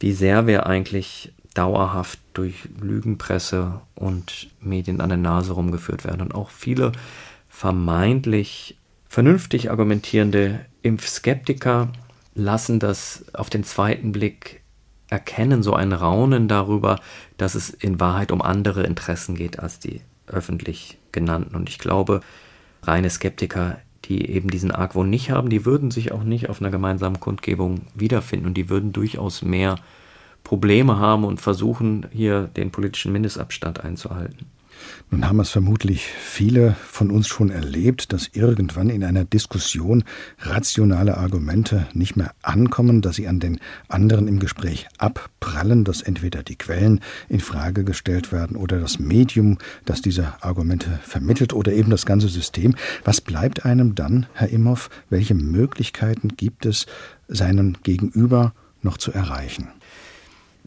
[0.00, 6.20] wie sehr wir eigentlich dauerhaft durch Lügenpresse und Medien an der Nase rumgeführt werden.
[6.20, 6.92] Und auch viele
[7.48, 8.76] vermeintlich
[9.08, 11.90] vernünftig argumentierende Impfskeptiker
[12.34, 14.62] lassen das auf den zweiten Blick
[15.08, 17.00] erkennen, so ein Raunen darüber,
[17.38, 21.56] dass es in Wahrheit um andere Interessen geht als die öffentlich genannten.
[21.56, 22.20] Und ich glaube,
[22.82, 26.70] reine Skeptiker, die eben diesen Argwohn nicht haben, die würden sich auch nicht auf einer
[26.70, 29.76] gemeinsamen Kundgebung wiederfinden und die würden durchaus mehr
[30.44, 34.46] Probleme haben und versuchen, hier den politischen Mindestabstand einzuhalten.
[35.10, 40.04] Nun haben es vermutlich viele von uns schon erlebt, dass irgendwann in einer Diskussion
[40.40, 46.42] rationale Argumente nicht mehr ankommen, dass sie an den anderen im Gespräch abprallen, dass entweder
[46.42, 51.90] die Quellen in Frage gestellt werden oder das Medium, das diese Argumente vermittelt oder eben
[51.90, 52.74] das ganze System.
[53.04, 54.90] Was bleibt einem dann, Herr Imhoff?
[55.08, 56.86] Welche Möglichkeiten gibt es,
[57.28, 59.68] seinen Gegenüber noch zu erreichen?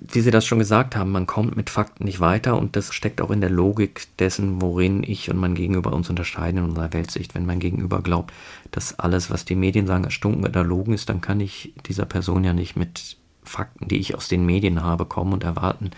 [0.02, 3.22] Wie Sie das schon gesagt haben, man kommt mit Fakten nicht weiter und das steckt
[3.22, 7.36] auch in der Logik dessen, worin ich und mein Gegenüber uns unterscheiden in unserer Weltsicht.
[7.36, 8.34] Wenn mein Gegenüber glaubt,
[8.72, 12.44] dass alles, was die Medien sagen, erstunken oder erlogen ist, dann kann ich dieser Person
[12.44, 15.92] ja nicht mit Fakten, die ich aus den Medien habe, kommen und erwarten,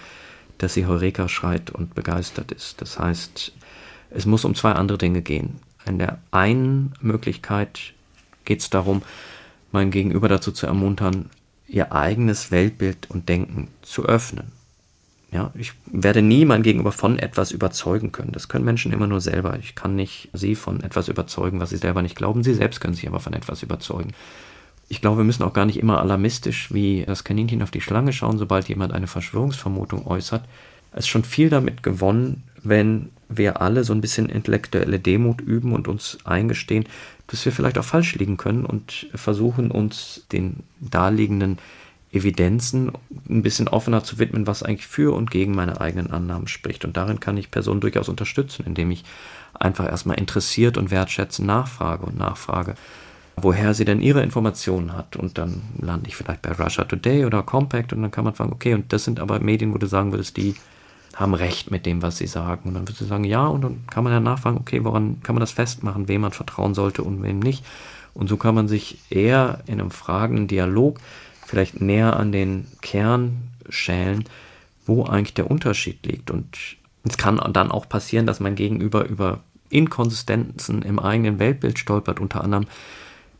[0.57, 2.81] dass sie Heureka schreit und begeistert ist.
[2.81, 3.53] Das heißt,
[4.09, 5.61] es muss um zwei andere Dinge gehen.
[5.85, 7.93] In der einen Möglichkeit
[8.43, 9.01] geht es darum,
[9.71, 11.29] mein Gegenüber dazu zu ermuntern,
[11.73, 14.51] ihr eigenes Weltbild und Denken zu öffnen.
[15.31, 18.31] Ja, ich werde nie mein Gegenüber von etwas überzeugen können.
[18.31, 19.57] Das können Menschen immer nur selber.
[19.57, 22.43] Ich kann nicht sie von etwas überzeugen, was sie selber nicht glauben.
[22.43, 24.13] Sie selbst können sich aber von etwas überzeugen.
[24.89, 28.13] Ich glaube, wir müssen auch gar nicht immer alarmistisch wie das Kaninchen auf die Schlange
[28.13, 30.43] schauen, sobald jemand eine Verschwörungsvermutung äußert.
[30.91, 35.73] Es ist schon viel damit gewonnen, wenn wir alle so ein bisschen intellektuelle Demut üben
[35.73, 36.85] und uns eingestehen,
[37.27, 41.57] dass wir vielleicht auch falsch liegen können und versuchen uns den darliegenden
[42.11, 42.91] Evidenzen
[43.27, 46.85] ein bisschen offener zu widmen, was eigentlich für und gegen meine eigenen Annahmen spricht.
[46.85, 49.03] Und darin kann ich Personen durchaus unterstützen, indem ich
[49.53, 52.75] einfach erstmal interessiert und wertschätzend nachfrage und nachfrage,
[53.35, 55.15] woher sie denn ihre Informationen hat.
[55.15, 58.53] Und dann lande ich vielleicht bei Russia Today oder Compact und dann kann man fragen,
[58.53, 60.55] okay, und das sind aber Medien, wo du sagen würdest, die
[61.15, 62.69] haben Recht mit dem, was sie sagen.
[62.69, 65.35] Und dann würdest du sagen, ja, und dann kann man ja nachfragen, okay, woran kann
[65.35, 67.63] man das festmachen, wem man vertrauen sollte und wem nicht.
[68.13, 70.99] Und so kann man sich eher in einem fragenden Dialog
[71.45, 74.25] vielleicht näher an den Kern schälen,
[74.85, 76.31] wo eigentlich der Unterschied liegt.
[76.31, 76.57] Und
[77.03, 82.43] es kann dann auch passieren, dass mein Gegenüber über Inkonsistenzen im eigenen Weltbild stolpert, unter
[82.43, 82.65] anderem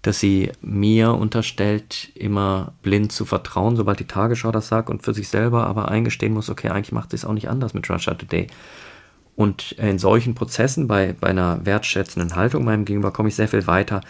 [0.03, 5.13] dass sie mir unterstellt, immer blind zu vertrauen, sobald die Tagesschau das sagt und für
[5.13, 8.13] sich selber aber eingestehen muss, okay, eigentlich macht sie es auch nicht anders mit Russia
[8.13, 8.47] Today.
[9.35, 13.65] Und in solchen Prozessen, bei, bei einer wertschätzenden Haltung meinem Gegenüber, komme ich sehr viel
[13.65, 14.01] weiter,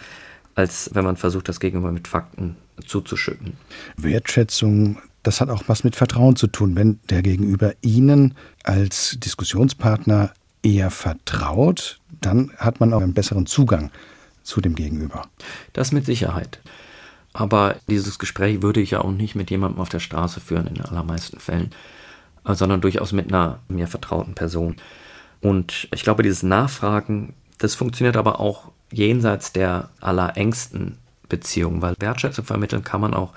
[0.54, 3.54] als wenn man versucht, das Gegenüber mit Fakten zuzuschütten.
[3.96, 6.76] Wertschätzung das hat auch was mit Vertrauen zu tun.
[6.76, 13.90] Wenn der Gegenüber Ihnen als Diskussionspartner eher vertraut, dann hat man auch einen besseren Zugang
[14.44, 15.26] zu dem Gegenüber.
[15.72, 16.60] Das mit Sicherheit.
[17.32, 20.74] Aber dieses Gespräch würde ich ja auch nicht mit jemandem auf der Straße führen, in
[20.74, 21.70] den allermeisten Fällen,
[22.44, 24.76] sondern durchaus mit einer mir vertrauten Person.
[25.40, 32.44] Und ich glaube, dieses Nachfragen, das funktioniert aber auch jenseits der allerengsten Beziehungen, weil Wertschätzung
[32.44, 33.32] vermitteln kann man auch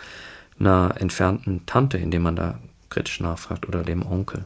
[0.59, 4.45] einer entfernten Tante, indem man da kritisch nachfragt, oder dem Onkel.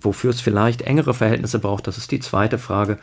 [0.00, 2.98] Wofür es vielleicht engere Verhältnisse braucht, das ist die zweite Frage.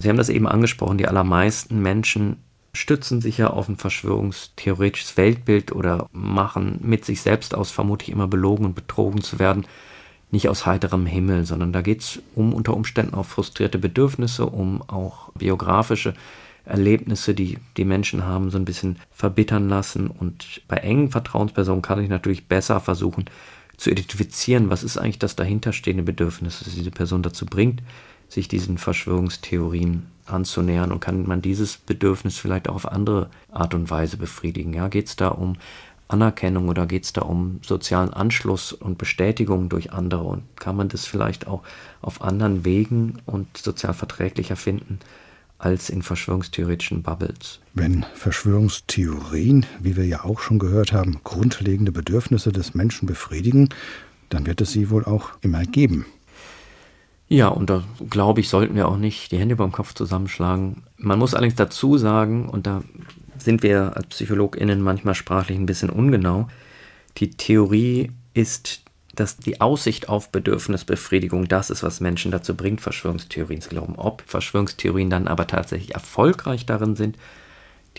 [0.00, 2.38] Sie haben das eben angesprochen, die allermeisten Menschen
[2.72, 8.26] stützen sich ja auf ein verschwörungstheoretisches Weltbild oder machen mit sich selbst aus vermutlich immer
[8.26, 9.66] belogen und betrogen zu werden,
[10.30, 14.82] nicht aus heiterem Himmel, sondern da geht es um unter Umständen auch frustrierte Bedürfnisse, um
[14.88, 16.14] auch biografische
[16.64, 20.06] Erlebnisse, die die Menschen haben, so ein bisschen verbittern lassen.
[20.06, 23.24] Und bei engen Vertrauenspersonen kann ich natürlich besser versuchen
[23.76, 27.82] zu identifizieren, was ist eigentlich das dahinterstehende Bedürfnis, das diese Person dazu bringt,
[28.30, 33.90] sich diesen Verschwörungstheorien anzunähern und kann man dieses Bedürfnis vielleicht auch auf andere Art und
[33.90, 34.72] Weise befriedigen.
[34.72, 35.56] Ja, geht es da um
[36.08, 40.88] Anerkennung oder geht es da um sozialen Anschluss und Bestätigung durch andere und kann man
[40.88, 41.62] das vielleicht auch
[42.00, 44.98] auf anderen Wegen und sozial verträglicher finden
[45.58, 47.60] als in verschwörungstheoretischen Bubbles.
[47.74, 53.68] Wenn Verschwörungstheorien, wie wir ja auch schon gehört haben, grundlegende Bedürfnisse des Menschen befriedigen,
[54.30, 56.06] dann wird es sie wohl auch immer geben.
[57.32, 60.82] Ja, und da glaube ich, sollten wir auch nicht die Hände beim Kopf zusammenschlagen.
[60.96, 62.82] Man muss allerdings dazu sagen, und da
[63.38, 66.48] sind wir als PsychologInnen manchmal sprachlich ein bisschen ungenau,
[67.18, 68.82] die Theorie ist,
[69.14, 73.94] dass die Aussicht auf Bedürfnisbefriedigung das ist, was Menschen dazu bringt, Verschwörungstheorien zu glauben.
[73.96, 77.16] Ob Verschwörungstheorien dann aber tatsächlich erfolgreich darin sind,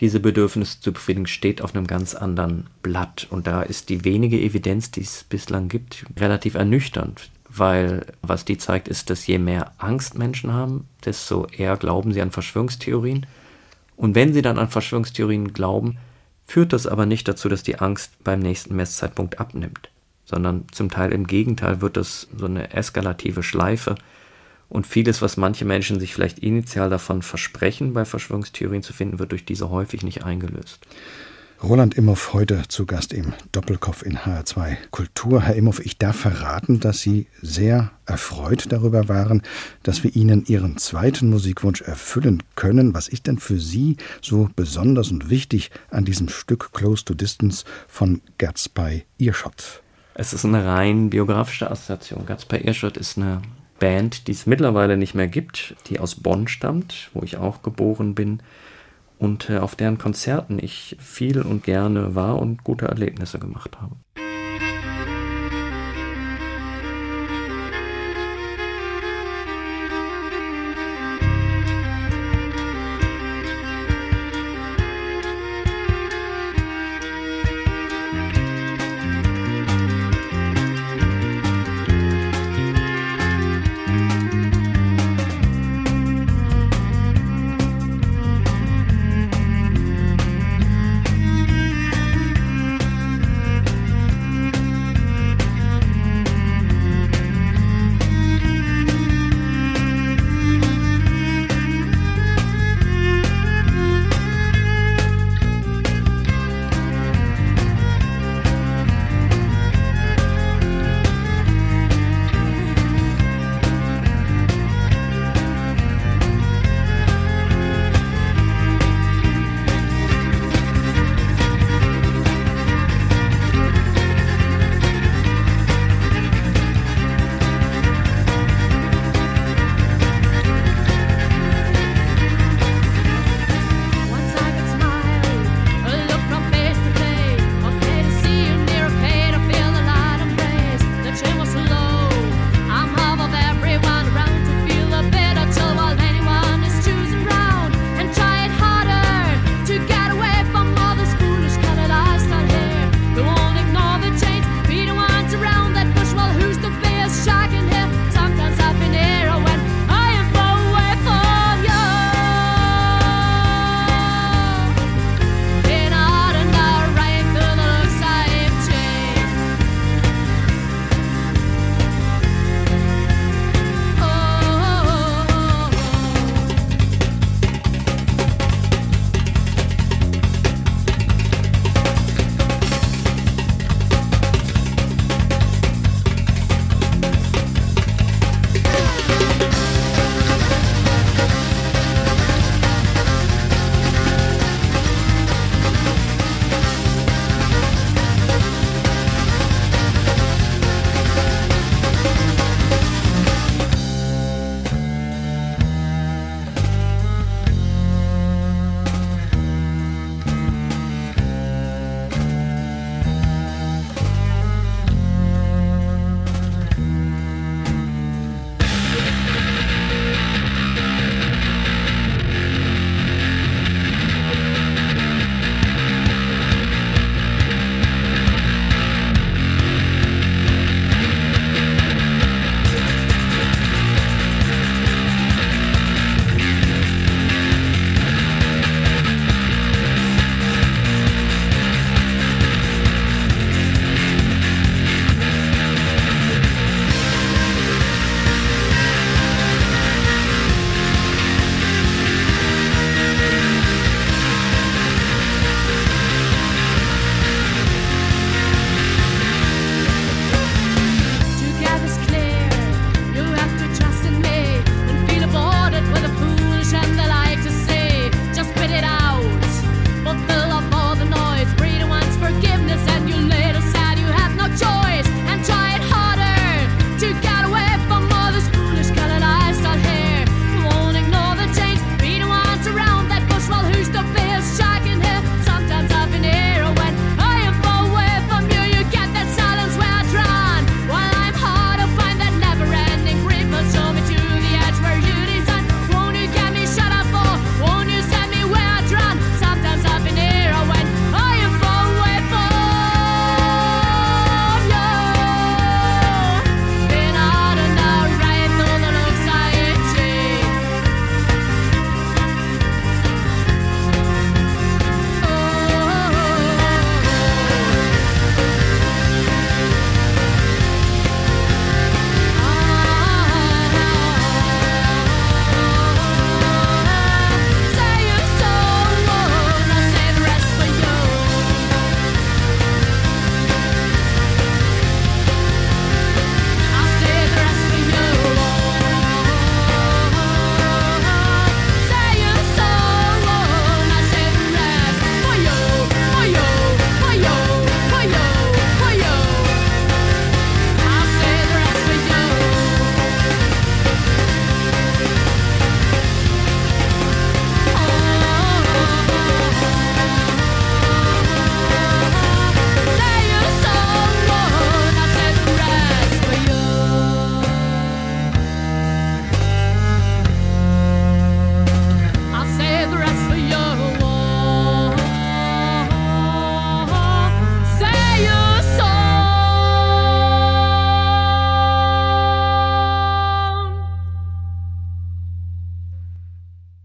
[0.00, 3.28] diese Bedürfnisse zu befriedigen, steht auf einem ganz anderen Blatt.
[3.30, 8.56] Und da ist die wenige Evidenz, die es bislang gibt, relativ ernüchternd weil was die
[8.56, 13.26] zeigt, ist, dass je mehr Angst Menschen haben, desto eher glauben sie an Verschwörungstheorien.
[13.96, 15.98] Und wenn sie dann an Verschwörungstheorien glauben,
[16.46, 19.90] führt das aber nicht dazu, dass die Angst beim nächsten Messzeitpunkt abnimmt,
[20.24, 23.96] sondern zum Teil im Gegenteil wird das so eine eskalative Schleife.
[24.68, 29.32] Und vieles, was manche Menschen sich vielleicht initial davon versprechen, bei Verschwörungstheorien zu finden, wird
[29.32, 30.80] durch diese häufig nicht eingelöst.
[31.62, 35.42] Roland Imhoff heute zu Gast im Doppelkopf in HR2 Kultur.
[35.42, 39.42] Herr Imhoff, ich darf verraten, dass Sie sehr erfreut darüber waren,
[39.84, 42.94] dass wir Ihnen Ihren zweiten Musikwunsch erfüllen können.
[42.94, 47.64] Was ist denn für Sie so besonders und wichtig an diesem Stück Close to Distance
[47.86, 49.82] von Gatsby Earshot?
[50.14, 52.26] Es ist eine rein biografische Assoziation.
[52.26, 53.40] Gatsby Earshot ist eine
[53.78, 58.16] Band, die es mittlerweile nicht mehr gibt, die aus Bonn stammt, wo ich auch geboren
[58.16, 58.42] bin
[59.22, 63.94] und äh, auf deren Konzerten ich viel und gerne war und gute Erlebnisse gemacht habe.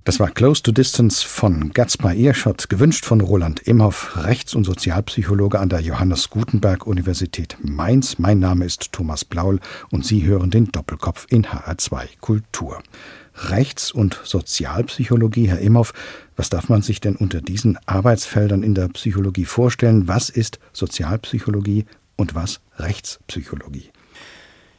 [0.08, 5.60] Das war Close to Distance von Gaspar Ehrschott, gewünscht von Roland Imhoff, Rechts- und Sozialpsychologe
[5.60, 8.18] an der Johannes Gutenberg Universität Mainz.
[8.18, 9.60] Mein Name ist Thomas Blaul
[9.92, 12.82] und Sie hören den Doppelkopf in HR2 Kultur.
[13.36, 15.92] Rechts- und Sozialpsychologie, Herr Imhoff,
[16.38, 20.08] was darf man sich denn unter diesen Arbeitsfeldern in der Psychologie vorstellen?
[20.08, 21.84] Was ist Sozialpsychologie
[22.16, 23.90] und was Rechtspsychologie?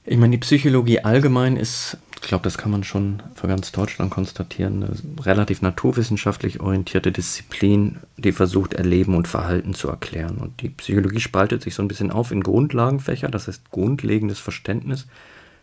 [0.06, 4.10] Ich meine, die Psychologie allgemein ist, ich glaube, das kann man schon für ganz Deutschland
[4.10, 10.38] konstatieren, eine relativ naturwissenschaftlich orientierte Disziplin, die versucht, Erleben und Verhalten zu erklären.
[10.38, 15.06] Und die Psychologie spaltet sich so ein bisschen auf in Grundlagenfächer, das heißt grundlegendes Verständnis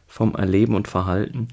[0.07, 1.49] vom Erleben und Verhalten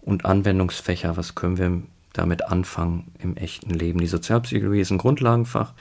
[0.00, 1.82] und Anwendungsfächer, was können wir
[2.12, 4.00] damit anfangen im echten Leben.
[4.00, 5.72] Die Sozialpsychologie ist ein Grundlagenfach,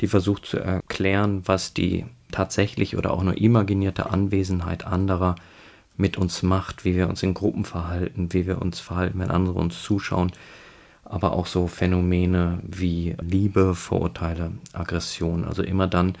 [0.00, 5.34] die versucht zu erklären, was die tatsächlich oder auch nur imaginierte Anwesenheit anderer
[5.96, 9.58] mit uns macht, wie wir uns in Gruppen verhalten, wie wir uns verhalten, wenn andere
[9.58, 10.32] uns zuschauen,
[11.04, 15.44] aber auch so Phänomene wie Liebe, Vorurteile, Aggression.
[15.44, 16.16] Also immer dann,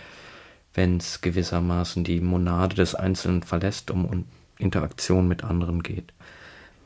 [0.74, 4.24] wenn es gewissermaßen die Monade des Einzelnen verlässt, um
[4.58, 6.12] Interaktion mit anderen geht.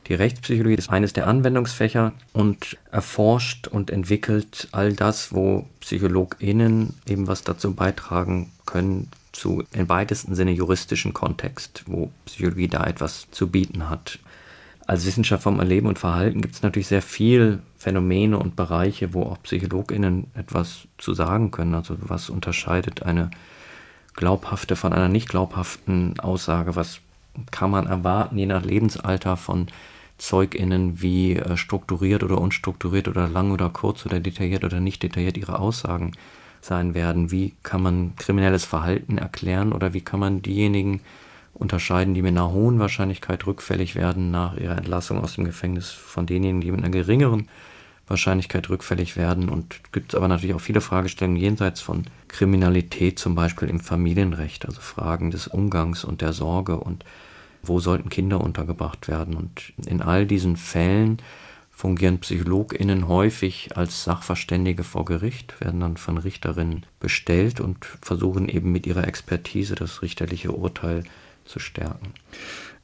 [0.07, 7.27] Die Rechtspsychologie ist eines der Anwendungsfächer und erforscht und entwickelt all das, wo PsychologInnen eben
[7.27, 13.47] was dazu beitragen können, zu im weitesten Sinne juristischen Kontext, wo Psychologie da etwas zu
[13.47, 14.19] bieten hat.
[14.87, 19.23] Als Wissenschaft vom Erleben und Verhalten gibt es natürlich sehr viel Phänomene und Bereiche, wo
[19.23, 21.75] auch PsychologInnen etwas zu sagen können.
[21.75, 23.29] Also was unterscheidet eine
[24.15, 26.75] glaubhafte von einer nicht glaubhaften Aussage?
[26.75, 27.01] Was
[27.51, 29.67] kann man erwarten, je nach Lebensalter von
[30.17, 35.37] ZeugInnen, wie äh, strukturiert oder unstrukturiert oder lang oder kurz oder detailliert oder nicht detailliert
[35.37, 36.13] ihre Aussagen
[36.61, 37.31] sein werden.
[37.31, 41.01] Wie kann man kriminelles Verhalten erklären oder wie kann man diejenigen
[41.53, 46.25] unterscheiden, die mit einer hohen Wahrscheinlichkeit rückfällig werden nach ihrer Entlassung aus dem Gefängnis von
[46.25, 47.47] denjenigen, die mit einer geringeren
[48.07, 49.49] Wahrscheinlichkeit rückfällig werden.
[49.49, 54.65] Und gibt es aber natürlich auch viele Fragestellungen jenseits von Kriminalität, zum Beispiel im Familienrecht,
[54.65, 57.03] also Fragen des Umgangs und der Sorge und
[57.63, 59.35] wo sollten Kinder untergebracht werden.
[59.35, 61.17] Und in all diesen Fällen
[61.77, 68.71] fungieren PsychologInnen häufig als Sachverständige vor Gericht, werden dann von Richterinnen bestellt und versuchen eben
[68.71, 71.03] mit ihrer Expertise das richterliche Urteil
[71.45, 72.13] zu stärken.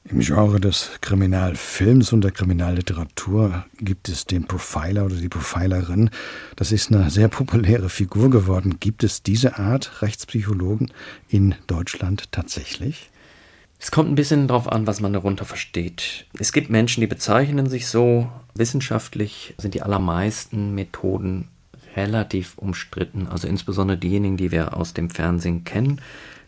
[0.04, 6.12] Im Genre des Kriminalfilms und der Kriminalliteratur gibt es den Profiler oder die Profilerin.
[6.56, 8.80] Das ist eine sehr populäre Figur geworden.
[8.80, 10.92] Gibt es diese Art Rechtspsychologen
[11.30, 13.10] in Deutschland tatsächlich?
[13.84, 16.26] Es kommt ein bisschen darauf an, was man darunter versteht.
[16.40, 18.30] Es gibt Menschen, die bezeichnen sich so.
[18.56, 21.50] Wissenschaftlich sind die allermeisten Methoden
[21.98, 23.28] relativ umstritten.
[23.28, 26.00] Also insbesondere diejenigen, die wir aus dem Fernsehen kennen,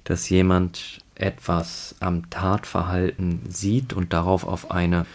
[0.06, 5.06] dass jemand etwas am Tatverhalten sieht und darauf auf eine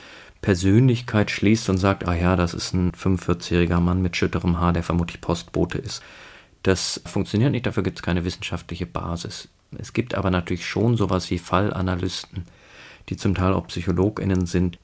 [0.42, 4.82] Persönlichkeit schließt und sagt, ah ja, das ist ein 45-jähriger Mann mit schütterem Haar, der
[4.82, 6.02] vermutlich Postbote ist.
[6.64, 9.48] Das funktioniert nicht, dafür gibt es keine wissenschaftliche Basis.
[9.78, 12.44] Es gibt aber natürlich schon sowas wie Fallanalysten,
[13.08, 14.78] die zum Teil auch PsychologInnen sind,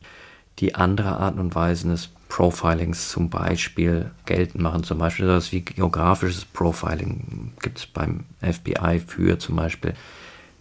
[0.59, 4.85] die andere Arten und Weisen des Profilings zum Beispiel geltend machen.
[4.85, 9.95] Zum Beispiel sowas wie geografisches Profiling gibt es beim FBI für zum Beispiel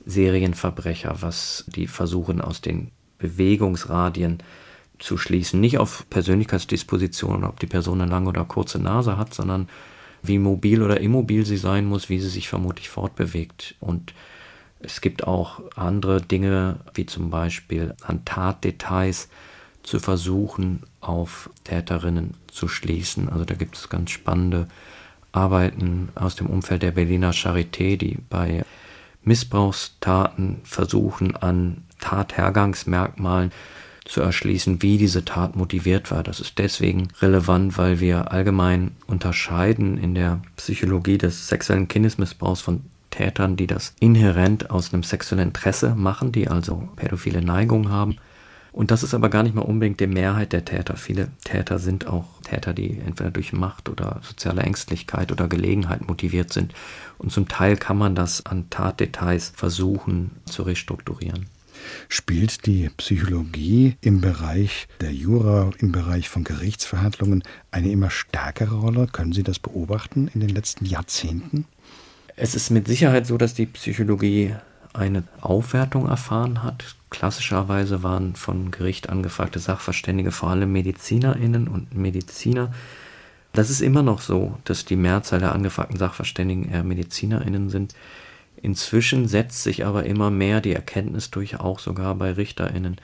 [0.05, 4.39] Serienverbrecher, was die versuchen aus den Bewegungsradien
[4.99, 5.59] zu schließen.
[5.59, 9.67] Nicht auf Persönlichkeitsdispositionen, ob die Person eine lange oder kurze Nase hat, sondern
[10.27, 13.75] wie mobil oder immobil sie sein muss, wie sie sich vermutlich fortbewegt.
[13.79, 14.13] Und
[14.79, 19.29] es gibt auch andere Dinge, wie zum Beispiel an Tatdetails
[19.83, 23.29] zu versuchen, auf Täterinnen zu schließen.
[23.29, 24.67] Also da gibt es ganz spannende
[25.31, 28.63] Arbeiten aus dem Umfeld der Berliner Charité, die bei
[29.23, 33.51] Missbrauchstaten versuchen, an Tathergangsmerkmalen
[34.05, 36.23] zu erschließen, wie diese Tat motiviert war.
[36.23, 42.83] Das ist deswegen relevant, weil wir allgemein unterscheiden in der Psychologie des sexuellen Kindesmissbrauchs von
[43.09, 48.17] Tätern, die das inhärent aus einem sexuellen Interesse machen, die also pädophile Neigung haben.
[48.71, 50.97] Und das ist aber gar nicht mal unbedingt die Mehrheit der Täter.
[50.97, 56.51] Viele Täter sind auch Täter, die entweder durch Macht oder soziale Ängstlichkeit oder Gelegenheit motiviert
[56.51, 56.73] sind.
[57.17, 61.45] Und zum Teil kann man das an Tatdetails versuchen zu restrukturieren.
[62.09, 69.07] Spielt die Psychologie im Bereich der Jura, im Bereich von Gerichtsverhandlungen eine immer stärkere Rolle?
[69.07, 71.65] Können Sie das beobachten in den letzten Jahrzehnten?
[72.35, 74.55] Es ist mit Sicherheit so, dass die Psychologie
[74.93, 76.95] eine Aufwertung erfahren hat.
[77.09, 82.73] Klassischerweise waren von Gericht angefragte Sachverständige vor allem Medizinerinnen und Mediziner.
[83.53, 87.95] Das ist immer noch so, dass die Mehrzahl der angefragten Sachverständigen eher Medizinerinnen sind.
[88.65, 92.95] Inzwischen setzt sich aber immer mehr die Erkenntnis durch, auch sogar bei Richterinnen,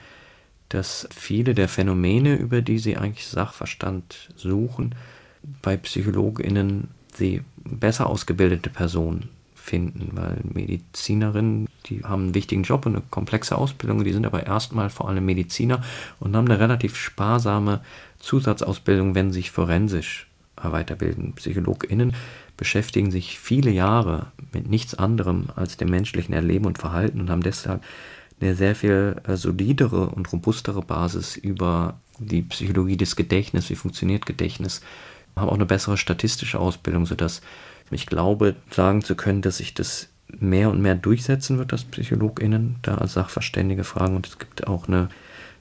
[0.68, 4.96] dass viele der Phänomene, über die sie eigentlich Sachverstand suchen,
[5.62, 12.96] bei PsychologInnen sie besser ausgebildete Personen finden, weil Medizinerinnen, die haben einen wichtigen Job und
[12.96, 15.80] eine komplexe Ausbildung, die sind aber erstmal vor allem Mediziner
[16.18, 17.82] und haben eine relativ sparsame
[18.18, 21.34] Zusatzausbildung, wenn sie sich forensisch weiterbilden.
[21.34, 22.14] PsychologInnen
[22.56, 27.42] beschäftigen sich viele Jahre mit nichts anderem als dem menschlichen Erleben und Verhalten und haben
[27.42, 27.82] deshalb
[28.40, 34.26] eine sehr viel äh, solidere und robustere Basis über die Psychologie des Gedächtnisses, wie funktioniert
[34.26, 34.80] Gedächtnis,
[35.36, 37.40] haben auch eine bessere statistische Ausbildung, sodass
[37.90, 42.76] ich glaube, sagen zu können, dass sich das mehr und mehr durchsetzen wird, dass PsychologInnen
[42.82, 45.08] da als Sachverständige fragen und es gibt auch eine,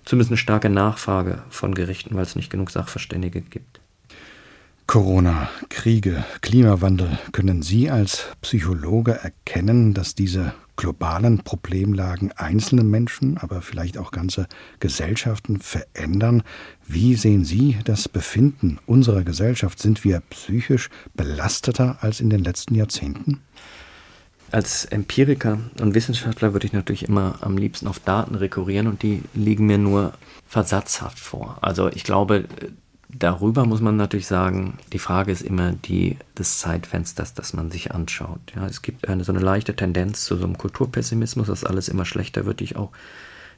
[0.06, 3.81] zumindest eine starke Nachfrage von Gerichten, weil es nicht genug Sachverständige gibt.
[4.88, 13.62] Corona, Kriege, Klimawandel, können Sie als Psychologe erkennen, dass diese globalen Problemlagen einzelne Menschen, aber
[13.62, 14.48] vielleicht auch ganze
[14.80, 16.44] Gesellschaften verändern?
[16.88, 19.80] Wie sehen Sie das Befinden unserer Gesellschaft?
[19.80, 23.42] Sind wir psychisch belasteter als in den letzten Jahrzehnten?
[24.52, 29.24] Als Empiriker und Wissenschaftler würde ich natürlich immer am liebsten auf Daten rekurrieren und die
[29.34, 30.14] liegen mir nur
[30.46, 31.58] versatzhaft vor.
[31.62, 32.46] Also ich glaube,
[33.14, 37.91] Darüber muss man natürlich sagen, die Frage ist immer die des Zeitfensters, das man sich
[37.91, 38.39] anschaut.
[38.55, 42.05] Ja, es gibt eine so eine leichte Tendenz zu so einem Kulturpessimismus, dass alles immer
[42.05, 42.91] schlechter wird, die ich auch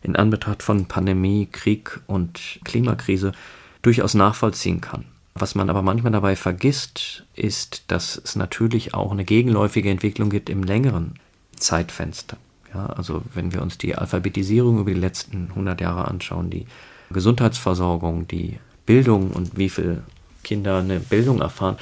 [0.02, 3.32] in Anbetracht von Pandemie, Krieg und Klimakrise
[3.82, 5.06] durchaus nachvollziehen kann.
[5.36, 10.50] Was man aber manchmal dabei vergisst, ist, dass es natürlich auch eine gegenläufige Entwicklung gibt
[10.50, 11.16] im längeren
[11.56, 12.38] Zeitfenster.
[12.74, 16.66] Ja, also wenn wir uns die Alphabetisierung über die letzten 100 Jahre anschauen, die
[17.12, 20.04] Gesundheitsversorgung, die Bildung und wie viele
[20.44, 21.78] Kinder eine Bildung erfahren,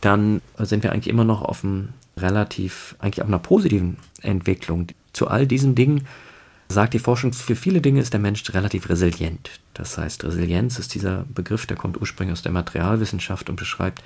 [0.00, 4.88] dann sind wir eigentlich immer noch auf einem relativ, eigentlich auf einer positiven Entwicklung.
[5.12, 6.06] Zu all diesen Dingen
[6.68, 9.50] sagt die Forschung, für viele Dinge ist der Mensch relativ resilient.
[9.74, 14.02] Das heißt, Resilienz ist dieser Begriff, der kommt ursprünglich aus der Materialwissenschaft und beschreibt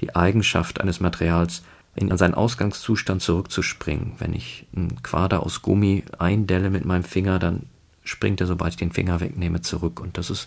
[0.00, 1.62] die Eigenschaft eines Materials,
[1.96, 4.12] in seinen Ausgangszustand zurückzuspringen.
[4.18, 7.62] Wenn ich einen Quader aus Gummi eindelle mit meinem Finger, dann
[8.04, 9.98] springt er, sobald ich den Finger wegnehme, zurück.
[10.00, 10.46] Und das ist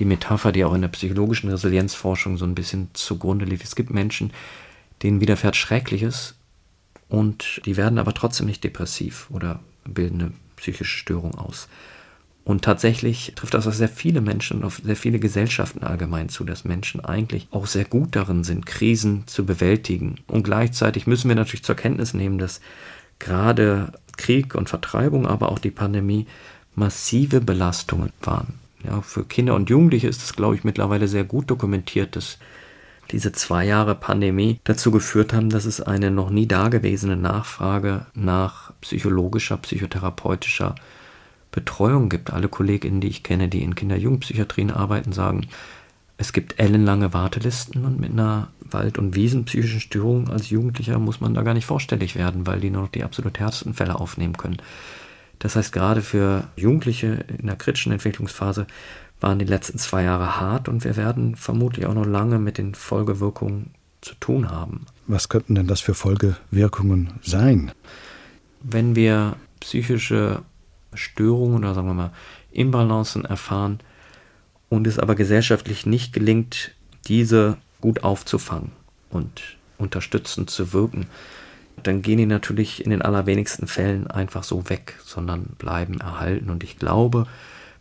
[0.00, 3.62] die Metapher, die auch in der psychologischen Resilienzforschung so ein bisschen zugrunde liegt.
[3.62, 4.32] Es gibt Menschen,
[5.02, 6.34] denen widerfährt Schreckliches
[7.08, 11.68] und die werden aber trotzdem nicht depressiv oder bilden eine psychische Störung aus.
[12.44, 16.44] Und tatsächlich trifft das auf sehr viele Menschen und auf sehr viele Gesellschaften allgemein zu,
[16.44, 20.16] dass Menschen eigentlich auch sehr gut darin sind, Krisen zu bewältigen.
[20.26, 22.60] Und gleichzeitig müssen wir natürlich zur Kenntnis nehmen, dass
[23.18, 26.26] gerade Krieg und Vertreibung, aber auch die Pandemie
[26.74, 28.54] massive Belastungen waren.
[28.84, 32.38] Ja, für Kinder und Jugendliche ist es, glaube ich, mittlerweile sehr gut dokumentiert, dass
[33.10, 38.72] diese zwei Jahre Pandemie dazu geführt haben, dass es eine noch nie dagewesene Nachfrage nach
[38.80, 40.76] psychologischer, psychotherapeutischer
[41.50, 42.32] Betreuung gibt.
[42.32, 45.48] Alle Kolleginnen, die ich kenne, die in Kinder-Jugendpsychiatrien arbeiten, sagen,
[46.16, 51.34] es gibt ellenlange Wartelisten und mit einer Wald- und Wiesenpsychischen Störung als Jugendlicher muss man
[51.34, 54.58] da gar nicht vorstellig werden, weil die nur noch die absolut härtesten Fälle aufnehmen können.
[55.40, 58.66] Das heißt, gerade für Jugendliche in der kritischen Entwicklungsphase
[59.20, 62.74] waren die letzten zwei Jahre hart und wir werden vermutlich auch noch lange mit den
[62.74, 63.70] Folgewirkungen
[64.00, 64.86] zu tun haben.
[65.06, 67.72] Was könnten denn das für Folgewirkungen sein?
[68.62, 70.42] Wenn wir psychische
[70.94, 72.12] Störungen oder sagen wir mal
[72.52, 73.80] Imbalancen erfahren
[74.68, 76.72] und es aber gesellschaftlich nicht gelingt,
[77.06, 78.72] diese gut aufzufangen
[79.10, 81.06] und unterstützend zu wirken,
[81.82, 86.50] dann gehen die natürlich in den allerwenigsten Fällen einfach so weg, sondern bleiben erhalten.
[86.50, 87.26] Und ich glaube,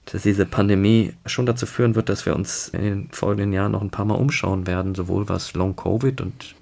[0.05, 3.81] dass diese Pandemie schon dazu führen wird, dass wir uns in den folgenden Jahren noch
[3.81, 6.55] ein paar Mal umschauen werden, sowohl was Long-Covid und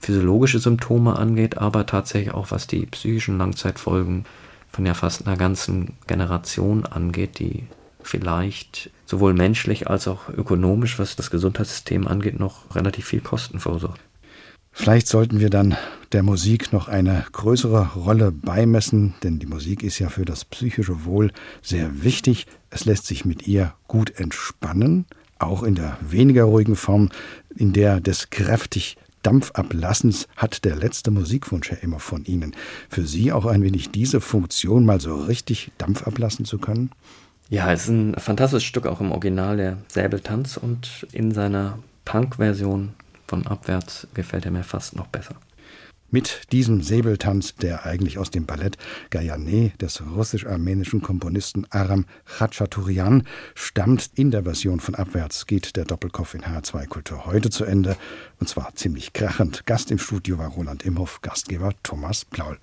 [0.00, 4.24] physiologische Symptome angeht, aber tatsächlich auch was die psychischen Langzeitfolgen
[4.70, 7.64] von ja fast einer ganzen Generation angeht, die
[8.02, 14.00] vielleicht sowohl menschlich als auch ökonomisch, was das Gesundheitssystem angeht, noch relativ viel Kosten verursacht.
[14.76, 15.76] Vielleicht sollten wir dann
[16.12, 21.04] der Musik noch eine größere Rolle beimessen, denn die Musik ist ja für das psychische
[21.04, 21.30] Wohl
[21.62, 22.46] sehr wichtig.
[22.70, 25.06] Es lässt sich mit ihr gut entspannen,
[25.38, 27.10] auch in der weniger ruhigen Form,
[27.54, 32.54] in der des kräftig Dampfablassens hat der letzte Musikwunsch ja immer von Ihnen.
[32.90, 36.90] Für Sie auch ein wenig diese Funktion, mal so richtig Dampf ablassen zu können?
[37.48, 42.90] Ja, es ist ein fantastisches Stück auch im Original, der Säbeltanz und in seiner Punk-Version
[43.26, 45.36] von abwärts gefällt er mir fast noch besser.
[46.14, 48.78] Mit diesem Säbeltanz, der eigentlich aus dem Ballett
[49.10, 52.04] Gayane des russisch-armenischen Komponisten Aram
[52.38, 57.64] Khachaturian stammt, in der Version von Abwärts geht der Doppelkopf in H2 Kultur heute zu
[57.64, 57.96] Ende.
[58.38, 59.66] Und zwar ziemlich krachend.
[59.66, 62.58] Gast im Studio war Roland Imhoff, Gastgeber Thomas Plaul.